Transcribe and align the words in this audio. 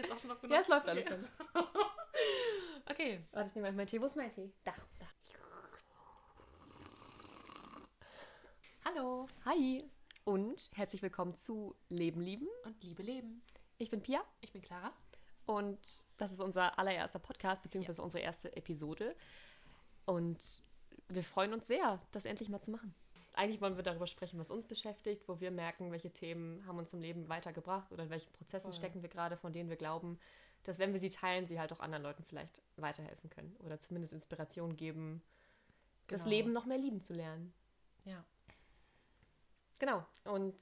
jetzt 0.00 0.12
auch 0.12 0.18
schon 0.18 0.30
aufgenommen? 0.30 0.54
Ja, 0.54 0.60
es 0.60 0.68
läuft 0.68 0.88
alles 0.88 1.08
schon. 1.08 1.24
okay. 2.90 3.20
Warte, 3.32 3.48
ich 3.48 3.54
nehme 3.54 3.68
mal 3.68 3.76
meinen 3.76 3.86
Tee. 3.86 4.00
Wo 4.00 4.06
ist 4.06 4.16
mein 4.16 4.30
Tee? 4.30 4.52
Da. 4.64 4.72
Da. 4.98 5.06
Hallo. 8.84 9.26
Hi. 9.44 9.84
Und 10.24 10.70
herzlich 10.74 11.02
willkommen 11.02 11.34
zu 11.34 11.76
Leben 11.88 12.20
lieben. 12.20 12.48
Und 12.64 12.82
Liebe 12.82 13.02
leben. 13.02 13.42
Ich 13.78 13.90
bin 13.90 14.02
Pia 14.02 14.22
Ich 14.40 14.52
bin 14.52 14.62
Clara. 14.62 14.92
und 15.46 15.78
das 16.16 16.32
ist 16.32 16.40
unser 16.40 16.78
allererster 16.78 17.18
Podcast, 17.18 17.62
beziehungsweise 17.62 18.02
unsere 18.02 18.22
erste 18.22 18.54
Episode. 18.56 19.16
Und 20.06 20.62
wir 21.08 21.24
freuen 21.24 21.52
uns 21.54 21.66
sehr, 21.66 22.00
das 22.10 22.24
endlich 22.24 22.48
mal 22.48 22.60
zu 22.60 22.70
machen. 22.70 22.94
Eigentlich 23.40 23.62
wollen 23.62 23.76
wir 23.76 23.82
darüber 23.82 24.06
sprechen, 24.06 24.38
was 24.38 24.50
uns 24.50 24.66
beschäftigt, 24.66 25.26
wo 25.26 25.40
wir 25.40 25.50
merken, 25.50 25.90
welche 25.92 26.10
Themen 26.10 26.62
haben 26.66 26.76
uns 26.78 26.92
im 26.92 27.00
Leben 27.00 27.26
weitergebracht 27.30 27.90
oder 27.90 28.02
in 28.04 28.10
welchen 28.10 28.30
Prozessen 28.32 28.70
Voll. 28.70 28.78
stecken 28.78 29.00
wir 29.00 29.08
gerade, 29.08 29.38
von 29.38 29.54
denen 29.54 29.70
wir 29.70 29.76
glauben, 29.76 30.18
dass 30.62 30.78
wenn 30.78 30.92
wir 30.92 31.00
sie 31.00 31.08
teilen, 31.08 31.46
sie 31.46 31.58
halt 31.58 31.72
auch 31.72 31.80
anderen 31.80 32.02
Leuten 32.02 32.22
vielleicht 32.22 32.60
weiterhelfen 32.76 33.30
können 33.30 33.56
oder 33.60 33.80
zumindest 33.80 34.12
Inspiration 34.12 34.76
geben, 34.76 35.22
das 36.08 36.24
Genau. 36.24 36.36
Leben 36.36 36.52
noch 36.52 36.66
mehr 36.66 36.76
lieben 36.76 37.00
zu 37.00 37.14
lernen. 37.14 37.54
Ja. 38.04 38.22
Genau. 39.78 40.04
Und 40.24 40.54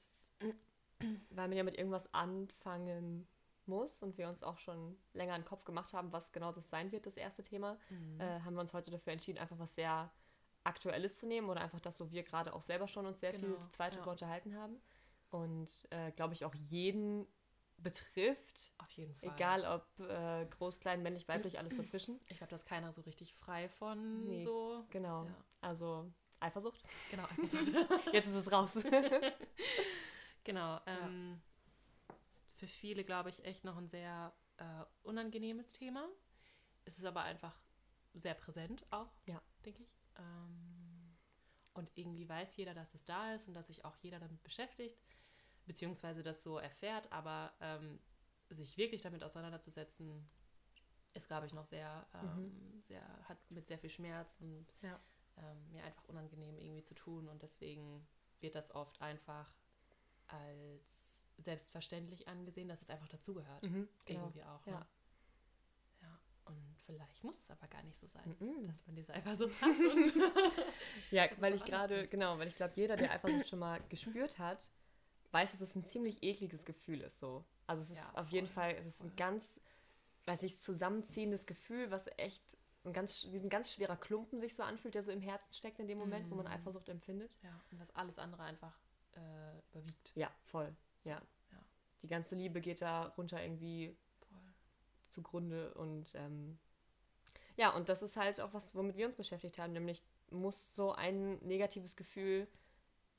weil 1.30 1.48
man 1.48 1.56
ja 1.56 1.64
mit 1.64 1.76
irgendwas 1.76 2.14
anfangen 2.14 3.26
muss 3.66 4.04
und 4.04 4.16
wir 4.18 4.28
uns 4.28 4.44
auch 4.44 4.58
schon 4.58 4.96
länger 5.14 5.34
in 5.34 5.42
den 5.42 5.48
Kopf 5.48 5.64
gemacht 5.64 5.92
haben, 5.94 6.12
was 6.12 6.30
genau 6.30 6.52
das 6.52 6.70
sein 6.70 6.92
wird, 6.92 7.06
das 7.06 7.16
erste 7.16 7.42
Thema, 7.42 7.76
Mhm. 7.90 8.20
äh, 8.20 8.40
haben 8.42 8.54
wir 8.54 8.60
uns 8.60 8.72
heute 8.72 8.92
dafür 8.92 9.12
entschieden, 9.14 9.38
einfach 9.40 9.58
was 9.58 9.74
sehr 9.74 10.12
Aktuelles 10.68 11.18
zu 11.18 11.26
nehmen 11.26 11.48
oder 11.48 11.60
einfach 11.62 11.80
das, 11.80 11.98
wo 11.98 12.10
wir 12.10 12.22
gerade 12.22 12.52
auch 12.54 12.62
selber 12.62 12.86
schon 12.86 13.06
uns 13.06 13.20
sehr 13.20 13.32
Genau, 13.32 13.46
viel 13.46 13.58
zu 13.58 13.70
zweit 13.70 13.94
ja. 13.96 14.04
unterhalten 14.04 14.54
haben. 14.56 14.80
Und 15.30 15.68
äh, 15.90 16.12
glaube 16.12 16.34
ich 16.34 16.44
auch 16.44 16.54
jeden 16.54 17.26
betrifft, 17.78 18.72
Auf 18.78 18.90
jeden 18.92 19.14
Fall. 19.14 19.28
egal 19.34 19.64
ob 19.64 20.00
äh, 20.08 20.46
groß, 20.46 20.80
klein, 20.80 21.02
männlich, 21.02 21.28
weiblich, 21.28 21.58
alles 21.58 21.76
dazwischen. 21.76 22.18
Ich 22.28 22.38
glaube, 22.38 22.50
da 22.50 22.56
ist 22.56 22.66
keiner 22.66 22.90
so 22.92 23.02
richtig 23.02 23.34
frei 23.34 23.68
von 23.68 24.26
Nee. 24.26 24.40
so. 24.40 24.84
Genau. 24.90 25.24
Ja. 25.24 25.34
Also 25.60 26.10
Eifersucht. 26.40 26.82
Genau, 27.10 27.24
so. 27.46 27.56
Jetzt 28.12 28.26
ist 28.28 28.34
es 28.34 28.50
raus. 28.52 28.78
genau. 30.44 30.80
Ähm, 30.86 31.40
Für 32.54 32.66
viele, 32.66 33.04
glaube 33.04 33.28
ich, 33.30 33.44
echt 33.44 33.64
noch 33.64 33.76
ein 33.76 33.86
sehr 33.86 34.32
äh, 34.56 34.64
unangenehmes 35.04 35.72
Thema. 35.72 36.08
Es 36.84 36.98
ist 36.98 37.04
aber 37.04 37.22
einfach 37.22 37.56
sehr 38.14 38.34
präsent 38.34 38.84
auch, 38.90 39.12
Ja. 39.26 39.40
denke 39.64 39.82
ich. 39.82 39.97
Ähm, 40.18 41.16
und 41.74 41.90
irgendwie 41.94 42.28
weiß 42.28 42.56
jeder, 42.56 42.74
dass 42.74 42.94
es 42.94 43.04
da 43.04 43.34
ist 43.34 43.48
und 43.48 43.54
dass 43.54 43.68
sich 43.68 43.84
auch 43.84 43.96
jeder 43.98 44.18
damit 44.18 44.42
beschäftigt, 44.42 44.98
beziehungsweise 45.66 46.22
das 46.22 46.42
so 46.42 46.58
erfährt, 46.58 47.10
aber 47.12 47.52
ähm, 47.60 48.00
sich 48.50 48.76
wirklich 48.76 49.02
damit 49.02 49.22
auseinanderzusetzen, 49.22 50.28
ist, 51.14 51.28
glaube 51.28 51.46
ich, 51.46 51.52
noch 51.52 51.64
sehr, 51.64 52.06
ähm, 52.14 52.82
sehr, 52.82 53.02
hat 53.28 53.38
mit 53.50 53.66
sehr 53.66 53.78
viel 53.78 53.90
Schmerz 53.90 54.38
und 54.40 54.66
ja. 54.82 54.98
ähm, 55.36 55.70
mir 55.70 55.84
einfach 55.84 56.04
unangenehm 56.04 56.58
irgendwie 56.58 56.82
zu 56.82 56.94
tun 56.94 57.28
und 57.28 57.42
deswegen 57.42 58.06
wird 58.40 58.54
das 58.54 58.74
oft 58.74 59.00
einfach 59.00 59.52
als 60.28 61.24
selbstverständlich 61.38 62.28
angesehen, 62.28 62.68
dass 62.68 62.82
es 62.82 62.90
einfach 62.90 63.08
dazugehört. 63.08 63.62
Mhm, 63.62 63.88
genau. 64.04 64.20
Irgendwie 64.20 64.42
auch. 64.44 64.66
Ja. 64.66 64.80
Ne? 64.80 64.86
Und 66.48 66.76
vielleicht 66.86 67.22
muss 67.24 67.38
es 67.38 67.50
aber 67.50 67.66
gar 67.68 67.82
nicht 67.82 67.98
so 67.98 68.06
sein, 68.06 68.34
Mhm. 68.40 68.66
dass 68.66 68.84
man 68.86 68.96
diese 68.96 69.12
Eifersucht 69.14 69.60
hat. 69.60 69.70
Und 69.78 70.12
Ja, 71.10 71.24
ist 71.24 71.40
weil 71.40 71.54
ich 71.54 71.64
gerade, 71.64 72.08
genau, 72.08 72.38
weil 72.38 72.48
ich 72.48 72.56
glaube, 72.56 72.72
jeder, 72.76 72.96
der 72.96 73.12
Eifersucht 73.12 73.48
schon 73.48 73.58
mal 73.58 73.80
gespürt 73.88 74.38
hat, 74.38 74.70
weiß, 75.32 75.52
dass 75.52 75.60
es 75.60 75.74
ein 75.76 75.84
ziemlich 75.84 76.22
ekliges 76.22 76.64
Gefühl 76.64 77.00
ist 77.02 77.18
so. 77.18 77.44
Also 77.66 77.82
es 77.82 77.90
ist 77.90 77.98
Ja, 78.14 78.20
auf 78.20 78.28
jeden 78.30 78.46
voll, 78.46 78.54
Fall, 78.64 78.74
es 78.78 78.86
ist 78.86 79.00
ein 79.02 79.08
voll. 79.10 79.16
ganz, 79.16 79.60
weiß 80.26 80.42
nicht, 80.42 80.62
zusammenziehendes 80.62 81.46
Gefühl, 81.46 81.90
was 81.90 82.08
echt 82.16 82.42
ein 82.84 82.92
ganz, 82.94 83.26
wie 83.30 83.38
ein 83.38 83.50
ganz 83.50 83.70
schwerer 83.72 83.96
Klumpen 83.96 84.38
sich 84.40 84.54
so 84.54 84.62
anfühlt, 84.62 84.94
der 84.94 85.02
so 85.02 85.12
im 85.12 85.20
Herzen 85.20 85.52
steckt 85.52 85.78
in 85.80 85.86
dem 85.88 85.98
Moment, 85.98 86.30
wo 86.30 86.34
man 86.36 86.46
Mhm. 86.46 86.52
Eifersucht 86.52 86.88
empfindet. 86.88 87.30
ja, 87.42 87.60
und 87.70 87.78
was 87.80 87.94
alles 87.94 88.18
andere 88.18 88.42
einfach 88.44 88.78
äh, 89.14 89.58
überwiegt. 89.72 90.12
Ja, 90.14 90.30
voll. 90.44 90.74
So, 90.98 91.10
Ja. 91.10 91.20
ja. 91.52 91.58
Die 92.02 92.06
ganze 92.08 92.36
Liebe 92.36 92.60
geht 92.60 92.80
da 92.80 93.06
runter 93.18 93.42
irgendwie. 93.42 93.94
Zugrunde 95.10 95.72
und 95.74 96.14
ähm, 96.14 96.58
ja, 97.56 97.70
und 97.74 97.88
das 97.88 98.02
ist 98.02 98.16
halt 98.16 98.40
auch 98.40 98.52
was, 98.54 98.74
womit 98.76 98.96
wir 98.96 99.06
uns 99.06 99.16
beschäftigt 99.16 99.58
haben, 99.58 99.72
nämlich 99.72 100.04
muss 100.30 100.76
so 100.76 100.92
ein 100.92 101.38
negatives 101.38 101.96
Gefühl 101.96 102.46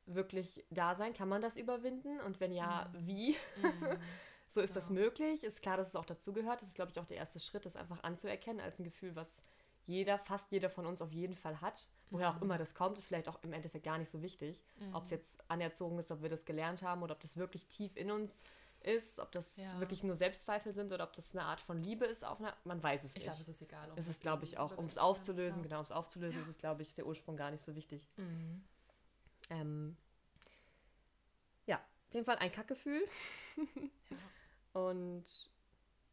wirklich 0.06 0.66
da 0.70 0.96
sein? 0.96 1.14
Kann 1.14 1.30
man 1.30 1.42
das 1.42 1.56
überwinden? 1.58 2.20
Und 2.22 2.40
wenn 2.40 2.52
ja, 2.52 2.90
wie? 2.94 3.36
Mhm. 3.56 3.98
so 4.48 4.62
ist 4.62 4.76
das 4.76 4.88
Genau. 4.88 5.02
möglich? 5.02 5.44
Ist 5.44 5.62
klar, 5.62 5.78
dass 5.78 5.90
es 5.90 5.96
auch 5.96 6.06
dazugehört. 6.06 6.62
Das 6.62 6.70
ist, 6.70 6.76
glaube 6.76 6.92
ich, 6.92 7.00
auch 7.00 7.06
der 7.06 7.18
erste 7.18 7.40
Schritt, 7.40 7.66
das 7.66 7.76
einfach 7.76 8.02
anzuerkennen 8.04 8.62
als 8.62 8.80
ein 8.80 8.84
Gefühl, 8.86 9.16
was 9.16 9.44
jeder, 9.86 10.18
fast 10.18 10.52
jeder 10.52 10.70
von 10.70 10.86
uns 10.86 11.02
auf 11.02 11.12
jeden 11.12 11.36
Fall 11.36 11.62
hat. 11.62 11.86
Woher 12.10 12.32
Mhm. 12.32 12.38
auch 12.38 12.42
immer 12.42 12.58
das 12.58 12.74
kommt, 12.76 12.98
ist 12.98 13.06
vielleicht 13.08 13.28
auch 13.28 13.44
im 13.44 13.54
Endeffekt 13.54 13.86
gar 13.86 13.98
nicht 13.98 14.10
so 14.10 14.22
wichtig. 14.22 14.64
Ob 14.94 15.04
es 15.04 15.10
jetzt 15.12 15.40
anerzogen 15.50 16.00
ist, 16.00 16.12
ob 16.12 16.22
wir 16.22 16.30
das 16.30 16.46
gelernt 16.46 16.82
haben 16.82 17.04
oder 17.04 17.14
ob 17.14 17.20
das 17.22 17.38
wirklich 17.38 17.68
tief 17.68 17.96
in 17.96 18.10
uns 18.10 18.32
ist, 18.32 18.46
ob 19.20 19.32
das 19.32 19.58
Ja. 19.58 19.80
wirklich 19.80 20.04
nur 20.04 20.16
Selbstzweifel 20.16 20.74
sind 20.74 20.92
oder 20.92 21.04
ob 21.04 21.14
das 21.14 21.36
eine 21.36 21.46
Art 21.46 21.62
von 21.62 21.82
Liebe 21.82 22.06
ist 22.06 22.24
auf 22.26 22.40
einer, 22.40 22.56
man 22.64 22.82
weiß 22.82 23.04
es 23.04 23.12
Ich 23.12 23.16
nicht. 23.18 23.26
glaube, 23.26 23.42
es 23.42 23.48
ist 23.50 23.62
egal. 23.62 23.92
es 23.96 24.08
ist, 24.08 24.22
glaube 24.22 24.44
ich, 24.46 24.58
auch, 24.58 24.78
um 24.78 24.86
es 24.86 24.98
aufzulösen, 24.98 25.62
kann. 25.62 25.64
genau, 25.70 25.80
um 25.80 25.84
es 25.86 25.92
aufzulösen, 25.92 26.42
ist 26.42 26.48
es, 26.48 26.58
glaube 26.58 26.82
ich, 26.82 26.94
der 26.94 27.06
Ursprung 27.06 27.36
gar 27.38 27.52
nicht 27.52 27.64
so 27.64 27.76
wichtig. 27.76 28.08
Ja. 28.18 28.24
Mhm. 28.24 28.64
Ähm, 29.52 29.98
ja, 31.66 31.78
auf 31.78 32.14
jeden 32.14 32.26
Fall 32.26 32.38
ein 32.38 32.52
Kackgefühl. 32.52 33.08
Ja. 33.58 34.18
Und 34.74 35.24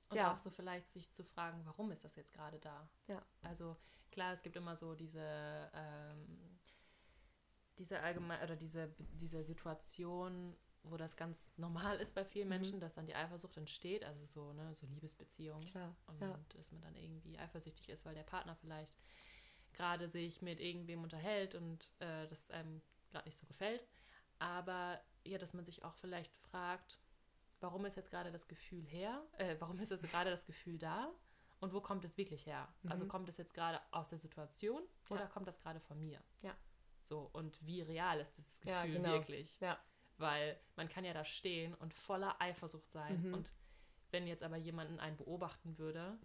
Und 0.08 0.16
Ja. 0.16 0.32
auch 0.32 0.38
so 0.38 0.50
vielleicht 0.50 0.90
sich 0.90 1.10
zu 1.10 1.24
fragen, 1.24 1.60
warum 1.64 1.90
ist 1.92 2.04
das 2.04 2.14
jetzt 2.16 2.32
gerade 2.32 2.58
da? 2.60 2.88
ja, 3.08 3.20
Also 3.42 3.76
klar, 4.12 4.32
es 4.32 4.42
gibt 4.42 4.56
immer 4.56 4.76
so 4.76 4.94
diese, 4.94 5.70
ähm, 5.74 6.58
diese 7.78 8.00
allgemein 8.00 8.42
oder 8.42 8.56
diese, 8.56 8.88
diese 9.20 9.42
Situation, 9.44 10.56
wo 10.90 10.96
das 10.96 11.16
ganz 11.16 11.50
normal 11.56 11.96
ist 12.00 12.14
bei 12.14 12.24
vielen 12.24 12.48
Menschen, 12.48 12.80
dass 12.80 12.94
dann 12.94 13.06
die 13.06 13.14
Eifersucht 13.14 13.56
entsteht, 13.56 14.04
also 14.04 14.24
so, 14.26 14.52
ne, 14.52 14.74
so 14.74 14.86
Liebesbeziehungen. 14.86 15.66
klar. 15.66 15.94
Und 16.06 16.20
Ja. 16.20 16.38
dass 16.56 16.72
man 16.72 16.82
dann 16.82 16.96
irgendwie 16.96 17.38
eifersüchtig 17.38 17.88
ist, 17.88 18.04
weil 18.04 18.14
der 18.14 18.22
Partner 18.22 18.54
vielleicht 18.56 18.96
gerade 19.72 20.08
sich 20.08 20.42
mit 20.42 20.60
irgendwem 20.60 21.02
unterhält 21.02 21.54
und 21.54 21.90
äh, 22.00 22.26
das 22.28 22.50
einem 22.50 22.80
gerade 23.10 23.28
nicht 23.28 23.36
so 23.38 23.46
gefällt. 23.46 23.86
Aber 24.38 25.00
ja, 25.24 25.38
dass 25.38 25.54
man 25.54 25.64
sich 25.64 25.84
auch 25.84 25.94
vielleicht 25.94 26.34
fragt, 26.36 26.98
warum 27.60 27.84
ist 27.84 27.96
jetzt 27.96 28.10
gerade 28.10 28.30
das 28.32 28.48
Gefühl 28.48 28.84
her? 28.86 29.22
Äh, 29.38 29.56
warum 29.58 29.78
ist 29.78 29.90
jetzt 29.90 30.04
gerade 30.10 30.30
das 30.30 30.46
Gefühl 30.46 30.78
da? 30.78 31.12
Und 31.60 31.72
wo 31.72 31.80
kommt 31.80 32.04
es 32.04 32.16
wirklich 32.18 32.44
her? 32.46 32.68
Also 32.86 33.06
kommt 33.06 33.28
es 33.30 33.38
jetzt 33.38 33.54
gerade 33.54 33.80
aus 33.90 34.08
der 34.08 34.18
Situation 34.18 34.82
Mhm. 34.82 34.88
Ja. 35.08 35.16
oder 35.16 35.26
kommt 35.26 35.46
das 35.48 35.58
gerade 35.58 35.80
von 35.80 36.00
mir? 36.00 36.22
Ja. 36.42 36.54
So, 37.02 37.30
und 37.32 37.64
wie 37.64 37.82
real 37.82 38.18
ist 38.20 38.32
dieses 38.36 38.60
Gefühl 38.60 38.72
Ja, 38.72 38.84
genau. 38.86 39.12
wirklich? 39.12 39.58
Ja, 39.60 39.78
Weil 40.18 40.58
man 40.76 40.88
kann 40.88 41.04
ja 41.04 41.12
da 41.12 41.24
stehen 41.24 41.74
und 41.74 41.92
voller 41.94 42.40
Eifersucht 42.40 42.90
sein. 42.90 43.22
Mhm. 43.22 43.34
Und 43.34 43.52
wenn 44.10 44.26
jetzt 44.26 44.42
aber 44.42 44.56
jemanden 44.56 44.98
einen 44.98 45.16
beobachten 45.16 45.78
würde, 45.78 46.18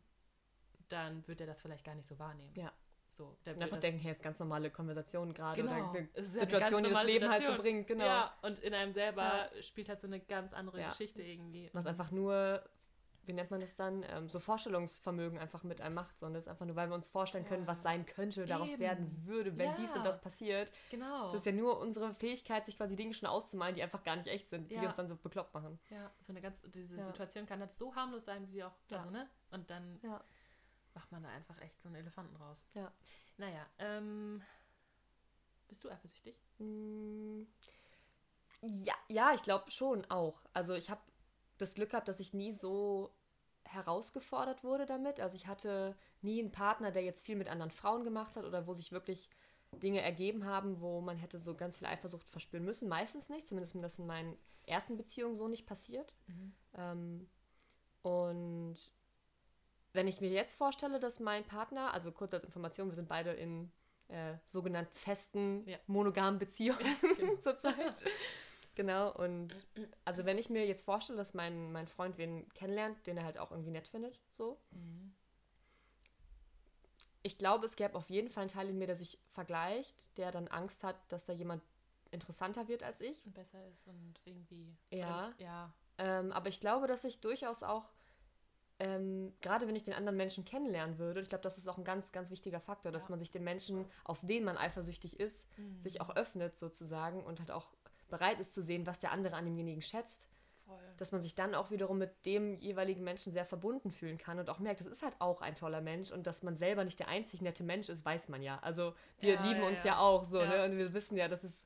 dann 0.90 1.28
würde 1.28 1.44
er 1.44 1.48
das 1.48 1.62
vielleicht 1.62 1.84
gar 1.86 1.96
nicht 1.96 2.08
so 2.08 2.18
wahrnehmen. 2.20 2.54
ja. 2.56 2.72
So, 3.08 3.38
der 3.46 3.52
Und 3.52 3.58
würde 3.58 3.64
einfach 3.66 3.80
denken, 3.82 4.00
hey, 4.00 4.12
ist 4.12 4.24
ganz 4.24 4.40
normale 4.40 4.72
Konversation 4.72 5.34
gerade 5.34 5.62
Genau. 5.62 5.90
oder 5.90 6.00
eine 6.00 6.10
Es 6.14 6.34
ja 6.34 6.44
eine 6.44 6.50
Situation, 6.50 6.84
die 6.86 6.90
das 6.92 7.04
Leben 7.04 7.30
halt 7.30 7.42
so 7.42 7.48
Situation. 7.50 7.58
bringt, 7.58 7.88
genau. 7.88 8.06
Ja, 8.06 8.38
und 8.42 8.60
in 8.60 8.74
einem 8.74 8.94
selber 8.94 9.50
spielt 9.60 9.90
halt 9.90 10.00
so 10.00 10.08
eine 10.08 10.22
ganz 10.22 10.54
andere 10.54 10.80
Ja. 10.80 10.90
Geschichte 10.92 11.22
irgendwie. 11.22 11.70
Was 11.74 11.86
einfach 11.88 12.12
nur, 12.12 12.64
wie 13.32 13.36
nennt 13.36 13.50
man 13.50 13.62
das 13.62 13.78
dann, 13.78 14.04
ähm, 14.10 14.28
so 14.28 14.42
Vorstellungsvermögen 14.42 15.40
einfach 15.40 15.64
mit 15.64 15.80
einem 15.80 15.96
macht, 15.96 16.20
sondern 16.20 16.34
das 16.34 16.44
ist 16.44 16.48
einfach 16.50 16.66
nur, 16.66 16.76
weil 16.76 16.90
wir 16.90 16.96
uns 16.96 17.08
vorstellen 17.08 17.46
können, 17.46 17.66
was 17.66 17.82
sein 17.82 18.06
könnte, 18.06 18.46
daraus 18.46 18.72
Eben. 18.72 18.80
werden 18.82 19.26
würde, 19.26 19.58
wenn 19.58 19.70
Ja. 19.70 19.76
dies 19.78 19.96
und 19.96 20.04
das 20.04 20.20
passiert. 20.20 20.70
Genau. 20.90 21.24
Das 21.32 21.36
ist 21.36 21.46
ja 21.46 21.54
nur 21.54 21.80
unsere 21.80 22.14
Fähigkeit, 22.14 22.66
sich 22.66 22.76
quasi 22.76 22.98
Dinge 22.98 23.14
schon 23.14 23.30
auszumalen, 23.30 23.74
die 23.74 23.82
einfach 23.84 24.04
gar 24.04 24.18
nicht 24.18 24.28
echt 24.28 24.50
sind, 24.50 24.70
die 24.70 24.76
Ja. 24.76 24.88
uns 24.88 24.98
dann 24.98 25.08
so 25.08 25.16
bekloppt 25.16 25.54
machen. 25.54 25.80
ja, 25.90 26.12
so 26.20 26.34
eine 26.34 26.42
ganz, 26.42 26.62
diese 26.64 26.98
Ja. 26.98 27.02
Situation 27.04 27.46
kann 27.46 27.62
halt 27.62 27.72
so 27.72 27.96
harmlos 27.96 28.26
sein, 28.26 28.46
wie 28.48 28.52
sie 28.52 28.64
auch, 28.66 28.76
Ja. 28.90 28.98
also, 28.98 29.10
ne? 29.12 29.30
Und 29.52 29.70
dann 29.70 29.98
Ja, 30.04 30.22
macht 30.94 31.10
man 31.14 31.24
da 31.24 31.30
einfach 31.30 31.58
echt 31.62 31.80
so 31.82 31.88
einen 31.88 31.96
Elefanten 31.96 32.36
raus. 32.36 32.66
ja. 32.74 32.92
Naja, 33.38 33.66
ähm, 33.80 34.44
bist 35.70 35.84
du 35.86 35.90
eifersüchtig? 35.90 36.38
Mm, 36.60 37.44
Ja, 38.62 38.94
ja, 39.08 39.34
ich 39.34 39.42
glaube 39.42 39.72
schon 39.72 40.06
auch. 40.12 40.44
Also 40.54 40.76
ich 40.76 40.90
habe 40.92 41.02
das 41.58 41.74
Glück 41.74 41.92
gehabt, 41.92 42.08
dass 42.08 42.20
ich 42.20 42.34
nie 42.34 42.54
so 42.54 43.12
herausgefordert 43.74 44.64
wurde 44.64 44.86
damit. 44.86 45.20
Also 45.20 45.36
ich 45.36 45.48
hatte 45.48 45.96
nie 46.22 46.40
einen 46.40 46.52
Partner, 46.52 46.92
der 46.92 47.04
jetzt 47.04 47.26
viel 47.26 47.36
mit 47.36 47.50
anderen 47.50 47.72
Frauen 47.72 48.04
gemacht 48.04 48.36
hat 48.38 48.46
oder 48.46 48.68
wo 48.68 48.74
sich 48.74 48.92
wirklich 48.92 49.30
Dinge 49.82 50.02
ergeben 50.02 50.46
haben, 50.46 50.82
wo 50.82 51.00
man 51.02 51.18
hätte 51.18 51.40
so 51.40 51.56
ganz 51.56 51.78
viel 51.78 51.88
Eifersucht 51.88 52.28
verspüren 52.30 52.66
müssen. 52.66 52.90
Meistens 52.90 53.30
nicht, 53.30 53.48
zumindest 53.48 53.76
ist 53.76 53.82
das 53.82 54.00
in 54.00 54.06
meinen 54.08 54.38
ersten 54.66 54.98
Beziehungen 54.98 55.36
so 55.36 55.48
nicht 55.48 55.66
passiert. 55.66 56.14
Ähm, 56.78 57.30
und 58.02 58.76
wenn 59.94 60.08
ich 60.08 60.22
mir 60.22 60.30
jetzt 60.30 60.56
vorstelle, 60.56 61.00
dass 61.00 61.20
mein 61.20 61.46
Partner, 61.46 61.94
also 61.94 62.12
kurz 62.12 62.34
als 62.34 62.44
Information, 62.44 62.88
wir 62.90 62.96
sind 62.96 63.08
beide 63.10 63.32
in 63.32 63.72
äh, 64.08 64.36
sogenannten 64.46 64.94
festen, 64.94 65.68
Ja. 65.68 65.78
monogamen 65.88 66.40
Beziehungen 66.40 66.80
zurzeit. 67.40 68.02
Genau, 68.76 69.12
und 69.14 69.68
also 70.06 70.24
wenn 70.26 70.38
ich 70.38 70.50
mir 70.50 70.66
jetzt 70.66 70.86
vorstelle, 70.86 71.18
dass 71.18 71.34
mein, 71.34 71.72
mein 71.72 71.88
Freund 71.88 72.18
wen 72.18 72.48
kennenlernt, 72.54 73.06
den 73.06 73.18
er 73.18 73.26
halt 73.26 73.38
auch 73.38 73.52
irgendwie 73.52 73.72
nett 73.72 73.88
findet, 73.88 74.20
so. 74.32 74.58
Mhm. 74.72 75.14
Ich 77.24 77.38
glaube, 77.38 77.66
es 77.66 77.76
gäbe 77.76 77.96
auf 77.96 78.10
jeden 78.10 78.30
Fall 78.30 78.42
einen 78.44 78.50
Teil 78.50 78.70
in 78.70 78.78
mir, 78.78 78.88
der 78.88 78.96
sich 78.96 79.20
vergleicht, 79.32 80.18
der 80.18 80.32
dann 80.32 80.48
Angst 80.48 80.84
hat, 80.84 80.96
dass 81.10 81.26
da 81.26 81.34
jemand 81.34 81.62
interessanter 82.10 82.68
wird 82.68 82.84
als 82.84 83.00
ich. 83.02 83.24
Und 83.26 83.34
besser 83.34 83.66
ist 83.68 83.88
und 83.88 84.20
irgendwie. 84.26 84.76
Ja. 84.92 85.30
Ich, 85.38 85.44
ja. 85.44 85.72
Ähm, 86.00 86.32
aber 86.32 86.50
ich 86.50 86.60
glaube, 86.60 86.88
dass 86.88 87.04
ich 87.04 87.20
durchaus 87.22 87.62
auch, 87.62 87.92
ähm, 88.80 89.34
gerade 89.42 89.68
wenn 89.68 89.76
ich 89.76 89.84
den 89.84 89.94
anderen 89.94 90.18
Menschen 90.18 90.46
kennenlernen 90.46 90.98
würde, 90.98 91.22
ich 91.22 91.30
glaube, 91.30 91.44
das 91.44 91.60
ist 91.60 91.68
auch 91.68 91.78
ein 91.78 91.84
ganz, 91.84 92.12
ganz 92.12 92.32
wichtiger 92.32 92.60
Faktor, 92.60 92.92
dass 92.92 93.04
Ja. 93.04 93.10
man 93.12 93.20
sich 93.20 93.30
den 93.30 93.44
Menschen, 93.44 93.86
auf 94.04 94.22
den 94.22 94.44
man 94.44 94.58
eifersüchtig 94.58 95.20
ist, 95.20 95.48
Mhm. 95.58 95.80
sich 95.80 96.02
auch 96.02 96.10
öffnet 96.16 96.58
sozusagen 96.58 97.24
und 97.24 97.40
halt 97.40 97.52
auch 97.52 97.72
bereit 98.12 98.40
ist 98.40 98.54
zu 98.54 98.62
sehen, 98.62 98.86
was 98.86 99.00
der 99.00 99.12
andere 99.12 99.36
an 99.36 99.46
demjenigen 99.46 99.82
schätzt, 99.82 100.30
Voll. 100.66 100.78
dass 100.98 101.12
man 101.12 101.22
sich 101.22 101.34
dann 101.34 101.56
auch 101.56 101.72
wiederum 101.72 101.98
mit 101.98 102.26
dem 102.28 102.54
jeweiligen 102.56 103.04
Menschen 103.04 103.34
sehr 103.34 103.46
verbunden 103.46 103.90
fühlen 103.92 104.20
kann 104.20 104.38
und 104.38 104.50
auch 104.50 104.60
merkt, 104.60 104.80
das 104.82 104.88
ist 104.88 105.02
halt 105.02 105.16
auch 105.20 105.42
ein 105.42 105.56
toller 105.56 105.82
Mensch 105.82 106.12
und 106.12 106.28
dass 106.28 106.44
man 106.44 106.56
selber 106.56 106.84
nicht 106.84 107.00
der 107.00 107.08
einzig 107.08 107.42
nette 107.42 107.64
Mensch 107.64 107.90
ist, 107.90 108.06
weiß 108.06 108.30
man 108.30 108.44
ja. 108.44 108.60
Also 108.62 108.94
wir 109.20 109.34
Ja, 109.36 109.44
lieben 109.48 109.62
ja, 109.62 109.68
uns 109.68 109.80
ja. 109.84 109.94
ja 109.94 110.00
auch 110.00 110.24
so, 110.26 110.46
ne? 110.46 110.64
Und 110.66 110.78
wir 110.78 110.94
wissen 110.94 111.18
ja, 111.18 111.28
dass 111.28 111.44
es 111.44 111.66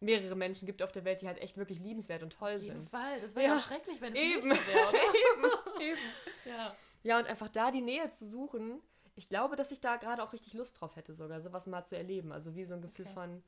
mehrere 0.00 0.34
Menschen 0.36 0.66
gibt 0.66 0.82
auf 0.82 0.92
der 0.92 1.04
Welt, 1.04 1.20
die 1.22 1.26
halt 1.26 1.38
echt 1.38 1.56
wirklich 1.56 1.78
liebenswert 1.78 2.22
und 2.22 2.32
toll 2.32 2.54
Auf 2.54 2.62
jeden 2.62 2.80
sind. 2.80 2.90
Fall. 2.90 3.20
Das 3.20 3.34
wäre 3.34 3.54
Ja. 3.54 3.58
schrecklich, 3.60 4.00
wenn 4.00 4.12
es 4.14 4.18
Eben. 4.20 4.48
nicht 4.48 4.60
so 4.60 4.66
wäre, 4.66 4.88
oder? 4.88 4.98
Eben. 5.80 5.98
ja. 6.44 6.76
Ja, 7.02 7.18
und 7.18 7.26
einfach 7.26 7.48
da 7.48 7.70
die 7.70 7.82
Nähe 7.82 8.08
zu 8.10 8.26
suchen, 8.26 8.80
ich 9.16 9.28
glaube, 9.28 9.56
dass 9.56 9.70
ich 9.70 9.80
da 9.80 9.96
gerade 9.96 10.22
auch 10.22 10.32
richtig 10.32 10.54
Lust 10.54 10.80
drauf 10.80 10.96
hätte, 10.96 11.14
sogar 11.14 11.40
sowas 11.40 11.66
mal 11.66 11.84
zu 11.84 11.96
erleben. 11.96 12.32
Also 12.32 12.54
wie 12.56 12.64
so 12.64 12.74
ein 12.74 12.82
Gefühl 12.82 13.06
Okay. 13.06 13.14
von, 13.14 13.42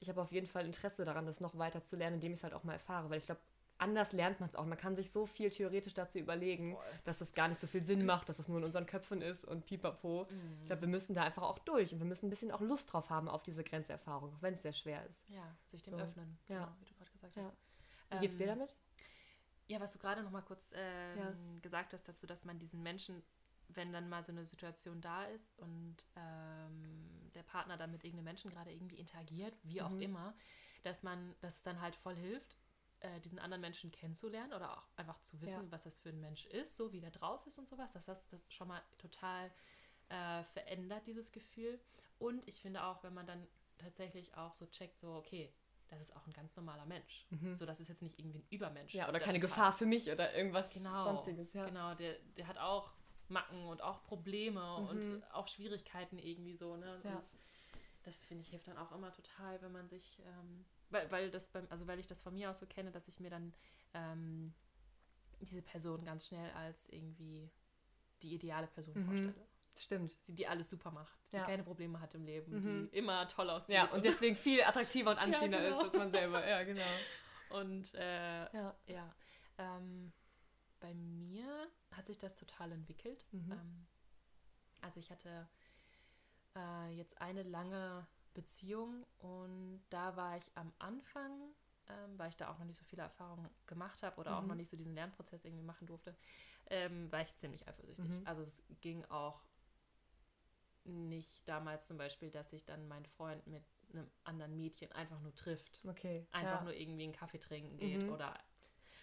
ich 0.00 0.08
habe 0.08 0.20
auf 0.22 0.32
jeden 0.32 0.46
Fall 0.46 0.64
Interesse 0.66 1.04
daran, 1.04 1.26
das 1.26 1.40
noch 1.40 1.56
weiter 1.58 1.82
zu 1.84 1.96
lernen, 1.96 2.14
indem 2.16 2.32
ich 2.32 2.38
es 2.40 2.44
halt 2.44 2.54
auch 2.54 2.64
mal 2.64 2.72
erfahre. 2.72 3.10
Weil 3.10 3.18
ich 3.18 3.26
glaube, 3.26 3.40
anders 3.78 4.12
lernt 4.12 4.40
man 4.40 4.48
es 4.48 4.56
auch. 4.56 4.64
Man 4.66 4.76
kann 4.78 4.96
sich 4.96 5.10
so 5.10 5.26
viel 5.26 5.50
theoretisch 5.50 5.94
dazu 5.94 6.18
überlegen, 6.18 6.74
Voll. 6.74 6.84
dass 7.04 7.20
es 7.20 7.34
gar 7.34 7.48
nicht 7.48 7.60
so 7.60 7.66
viel 7.66 7.84
Sinn 7.84 8.04
macht, 8.04 8.28
dass 8.28 8.38
es 8.38 8.48
nur 8.48 8.58
in 8.58 8.64
unseren 8.64 8.86
Köpfen 8.86 9.22
ist 9.22 9.44
und 9.44 9.64
pipapo. 9.66 10.26
Mhm. 10.30 10.58
Ich 10.60 10.66
glaube, 10.66 10.82
wir 10.82 10.88
müssen 10.88 11.14
da 11.14 11.22
einfach 11.22 11.42
auch 11.42 11.58
durch 11.60 11.92
und 11.92 11.98
wir 12.00 12.06
müssen 12.06 12.26
ein 12.26 12.30
bisschen 12.30 12.50
auch 12.50 12.60
Lust 12.60 12.92
drauf 12.92 13.10
haben 13.10 13.28
auf 13.28 13.42
diese 13.42 13.62
Grenzerfahrung, 13.64 14.34
auch 14.34 14.42
wenn 14.42 14.54
es 14.54 14.62
sehr 14.62 14.72
schwer 14.72 15.04
ist. 15.06 15.24
Ja, 15.28 15.56
sich 15.66 15.82
dem 15.82 15.94
So. 15.94 16.00
öffnen. 16.00 16.38
Ja. 16.48 16.64
Genau, 16.64 16.76
wie 16.80 16.84
du 16.86 16.94
gerade 16.94 17.10
gesagt 17.12 17.36
Ja. 17.36 17.42
hast. 17.44 17.56
Wie 18.10 18.18
geht's 18.20 18.36
dir 18.36 18.48
Ähm, 18.48 18.58
damit? 18.58 18.74
Ja, 19.68 19.80
was 19.80 19.92
du 19.92 19.98
gerade 19.98 20.22
noch 20.22 20.30
mal 20.30 20.42
kurz 20.42 20.72
ähm, 20.74 21.18
Ja. 21.18 21.32
gesagt 21.62 21.92
hast 21.92 22.08
dazu, 22.08 22.26
dass 22.26 22.44
man 22.44 22.58
diesen 22.58 22.82
Menschen, 22.82 23.22
wenn 23.68 23.92
dann 23.92 24.08
mal 24.08 24.22
so 24.22 24.32
eine 24.32 24.44
Situation 24.44 25.00
da 25.00 25.24
ist 25.24 25.56
und 25.58 25.96
ähm, 26.16 27.08
der 27.34 27.42
Partner 27.42 27.76
dann 27.76 27.90
mit 27.90 28.04
irgendeinem 28.04 28.24
Menschen 28.24 28.50
gerade 28.50 28.72
irgendwie 28.72 28.96
interagiert, 28.98 29.54
wie 29.62 29.82
auch 29.82 29.90
Mhm. 29.90 30.02
immer, 30.02 30.34
dass 30.82 31.02
man, 31.02 31.34
dass 31.40 31.56
es 31.58 31.62
dann 31.62 31.80
halt 31.80 31.94
voll 31.96 32.16
hilft, 32.16 32.56
äh, 33.00 33.20
diesen 33.20 33.38
anderen 33.38 33.60
Menschen 33.60 33.90
kennenzulernen 33.90 34.52
oder 34.52 34.76
auch 34.76 34.86
einfach 34.96 35.20
zu 35.20 35.40
wissen, 35.40 35.64
Ja. 35.64 35.70
was 35.72 35.84
das 35.84 35.96
für 35.96 36.10
ein 36.10 36.20
Mensch 36.20 36.46
ist, 36.46 36.76
so 36.76 36.92
wie 36.92 37.00
der 37.00 37.10
drauf 37.10 37.46
ist 37.46 37.58
und 37.58 37.68
sowas. 37.68 37.92
Das 37.92 38.08
hast 38.08 38.32
das 38.32 38.44
schon 38.52 38.68
mal 38.68 38.82
total 38.98 39.50
äh, 40.08 40.42
verändert, 40.44 41.06
dieses 41.06 41.32
Gefühl. 41.32 41.80
Und 42.18 42.46
ich 42.48 42.60
finde 42.60 42.82
auch, 42.84 43.02
wenn 43.02 43.14
man 43.14 43.26
dann 43.26 43.46
tatsächlich 43.78 44.34
auch 44.36 44.54
so 44.54 44.66
checkt, 44.66 44.98
so, 44.98 45.14
okay, 45.14 45.52
das 45.88 46.00
ist 46.00 46.14
auch 46.16 46.26
ein 46.26 46.32
ganz 46.32 46.54
normaler 46.56 46.84
Mensch. 46.86 47.26
So, 47.52 47.64
das 47.66 47.80
ist 47.80 47.88
jetzt 47.88 48.02
nicht 48.02 48.18
irgendwie 48.18 48.38
ein 48.40 48.46
Übermensch. 48.50 48.92
Mhm. 48.94 48.98
Ja, 48.98 49.04
oder 49.08 49.18
der 49.18 49.26
keine 49.26 49.40
Gefahr 49.40 49.72
für 49.72 49.86
mich 49.86 50.10
oder 50.10 50.34
irgendwas 50.34 50.72
Genau, 50.74 51.02
sonstiges. 51.04 51.52
Ja. 51.52 51.64
genau, 51.64 51.94
der, 51.94 52.14
der 52.36 52.46
hat 52.46 52.58
auch 52.58 52.92
Macken 53.30 53.64
und 53.66 53.82
auch 53.82 54.02
Probleme 54.04 54.60
Mhm. 54.60 54.86
und 54.88 55.32
auch 55.32 55.48
Schwierigkeiten 55.48 56.18
irgendwie 56.18 56.54
so, 56.54 56.76
ne? 56.76 57.00
Ja. 57.04 57.16
Und 57.16 57.24
das 58.04 58.24
finde 58.24 58.42
ich 58.42 58.50
hilft 58.50 58.68
dann 58.68 58.78
auch 58.78 58.92
immer 58.92 59.12
total, 59.12 59.60
wenn 59.62 59.72
man 59.72 59.88
sich, 59.88 60.20
ähm, 60.26 60.64
weil, 60.90 61.10
weil 61.10 61.30
das 61.30 61.48
beim, 61.48 61.66
also 61.70 61.86
weil 61.86 61.98
ich 62.00 62.06
das 62.06 62.20
von 62.22 62.34
mir 62.34 62.50
aus 62.50 62.58
so 62.58 62.66
kenne, 62.66 62.90
dass 62.90 63.08
ich 63.08 63.20
mir 63.20 63.30
dann 63.30 63.52
ähm, 63.94 64.54
diese 65.40 65.62
Person 65.62 66.04
ganz 66.04 66.26
schnell 66.26 66.50
als 66.52 66.88
irgendwie 66.88 67.50
die 68.22 68.34
ideale 68.34 68.66
Person 68.66 68.94
Mhm. 68.98 69.04
vorstelle. 69.06 69.46
Stimmt. 69.76 70.10
Sie, 70.22 70.34
die 70.34 70.46
alles 70.46 70.68
super 70.68 70.90
macht, 70.90 71.16
die 71.32 71.36
Ja. 71.36 71.44
keine 71.46 71.62
Probleme 71.62 72.00
hat 72.00 72.14
im 72.14 72.24
Leben, 72.24 72.52
Mhm. 72.52 72.90
die 72.90 72.98
immer 72.98 73.26
toll 73.28 73.48
aussieht. 73.48 73.74
Ja, 73.76 73.86
und 73.92 74.04
deswegen 74.04 74.34
viel 74.36 74.62
attraktiver 74.62 75.10
und 75.12 75.18
anziehender 75.18 75.60
genau. 75.62 75.78
ist 75.78 75.84
als 75.84 75.94
man 75.96 76.10
selber. 76.10 76.46
Ja, 76.46 76.62
genau. 76.64 76.82
und 77.50 77.94
äh, 77.94 78.52
Ja. 78.52 78.74
Ja, 78.86 79.14
ähm, 79.58 80.12
bei 80.80 80.94
mir 80.94 81.70
hat 81.92 82.06
sich 82.06 82.18
das 82.18 82.34
total 82.34 82.72
entwickelt. 82.72 83.26
Mhm. 83.32 83.52
Ähm, 83.52 83.86
also 84.80 84.98
ich 84.98 85.10
hatte 85.10 85.48
äh, 86.56 86.90
jetzt 86.94 87.20
eine 87.20 87.42
lange 87.42 88.06
Beziehung 88.34 89.04
und 89.18 89.82
da 89.90 90.16
war 90.16 90.36
ich 90.36 90.50
am 90.54 90.72
Anfang, 90.78 91.54
ähm, 91.88 92.18
weil 92.18 92.30
ich 92.30 92.36
da 92.36 92.50
auch 92.50 92.58
noch 92.58 92.66
nicht 92.66 92.78
so 92.78 92.84
viele 92.84 93.02
Erfahrungen 93.02 93.48
gemacht 93.66 94.02
habe 94.02 94.18
oder 94.20 94.36
auch 94.38 94.42
Mhm. 94.42 94.48
noch 94.48 94.54
nicht 94.54 94.70
so 94.70 94.76
diesen 94.76 94.94
Lernprozess 94.94 95.44
irgendwie 95.44 95.64
machen 95.64 95.86
durfte, 95.86 96.16
ähm, 96.70 97.10
war 97.12 97.20
ich 97.22 97.34
ziemlich 97.36 97.66
eifersüchtig. 97.68 98.04
Mhm. 98.04 98.26
Also 98.26 98.42
es 98.42 98.62
ging 98.80 99.04
auch 99.06 99.42
nicht 100.84 101.46
damals 101.48 101.86
zum 101.86 101.98
Beispiel, 101.98 102.30
dass 102.30 102.50
sich 102.50 102.64
dann 102.64 102.88
mein 102.88 103.04
Freund 103.04 103.46
mit 103.46 103.64
einem 103.92 104.10
anderen 104.24 104.56
Mädchen 104.56 104.90
einfach 104.92 105.20
nur 105.20 105.34
trifft. 105.34 105.80
Okay. 105.86 106.26
Einfach 106.32 106.58
ja. 106.58 106.64
nur 106.64 106.74
irgendwie 106.74 107.04
einen 107.04 107.12
Kaffee 107.12 107.38
trinken 107.38 107.76
geht 107.76 108.02
Mhm. 108.04 108.12
oder 108.14 108.38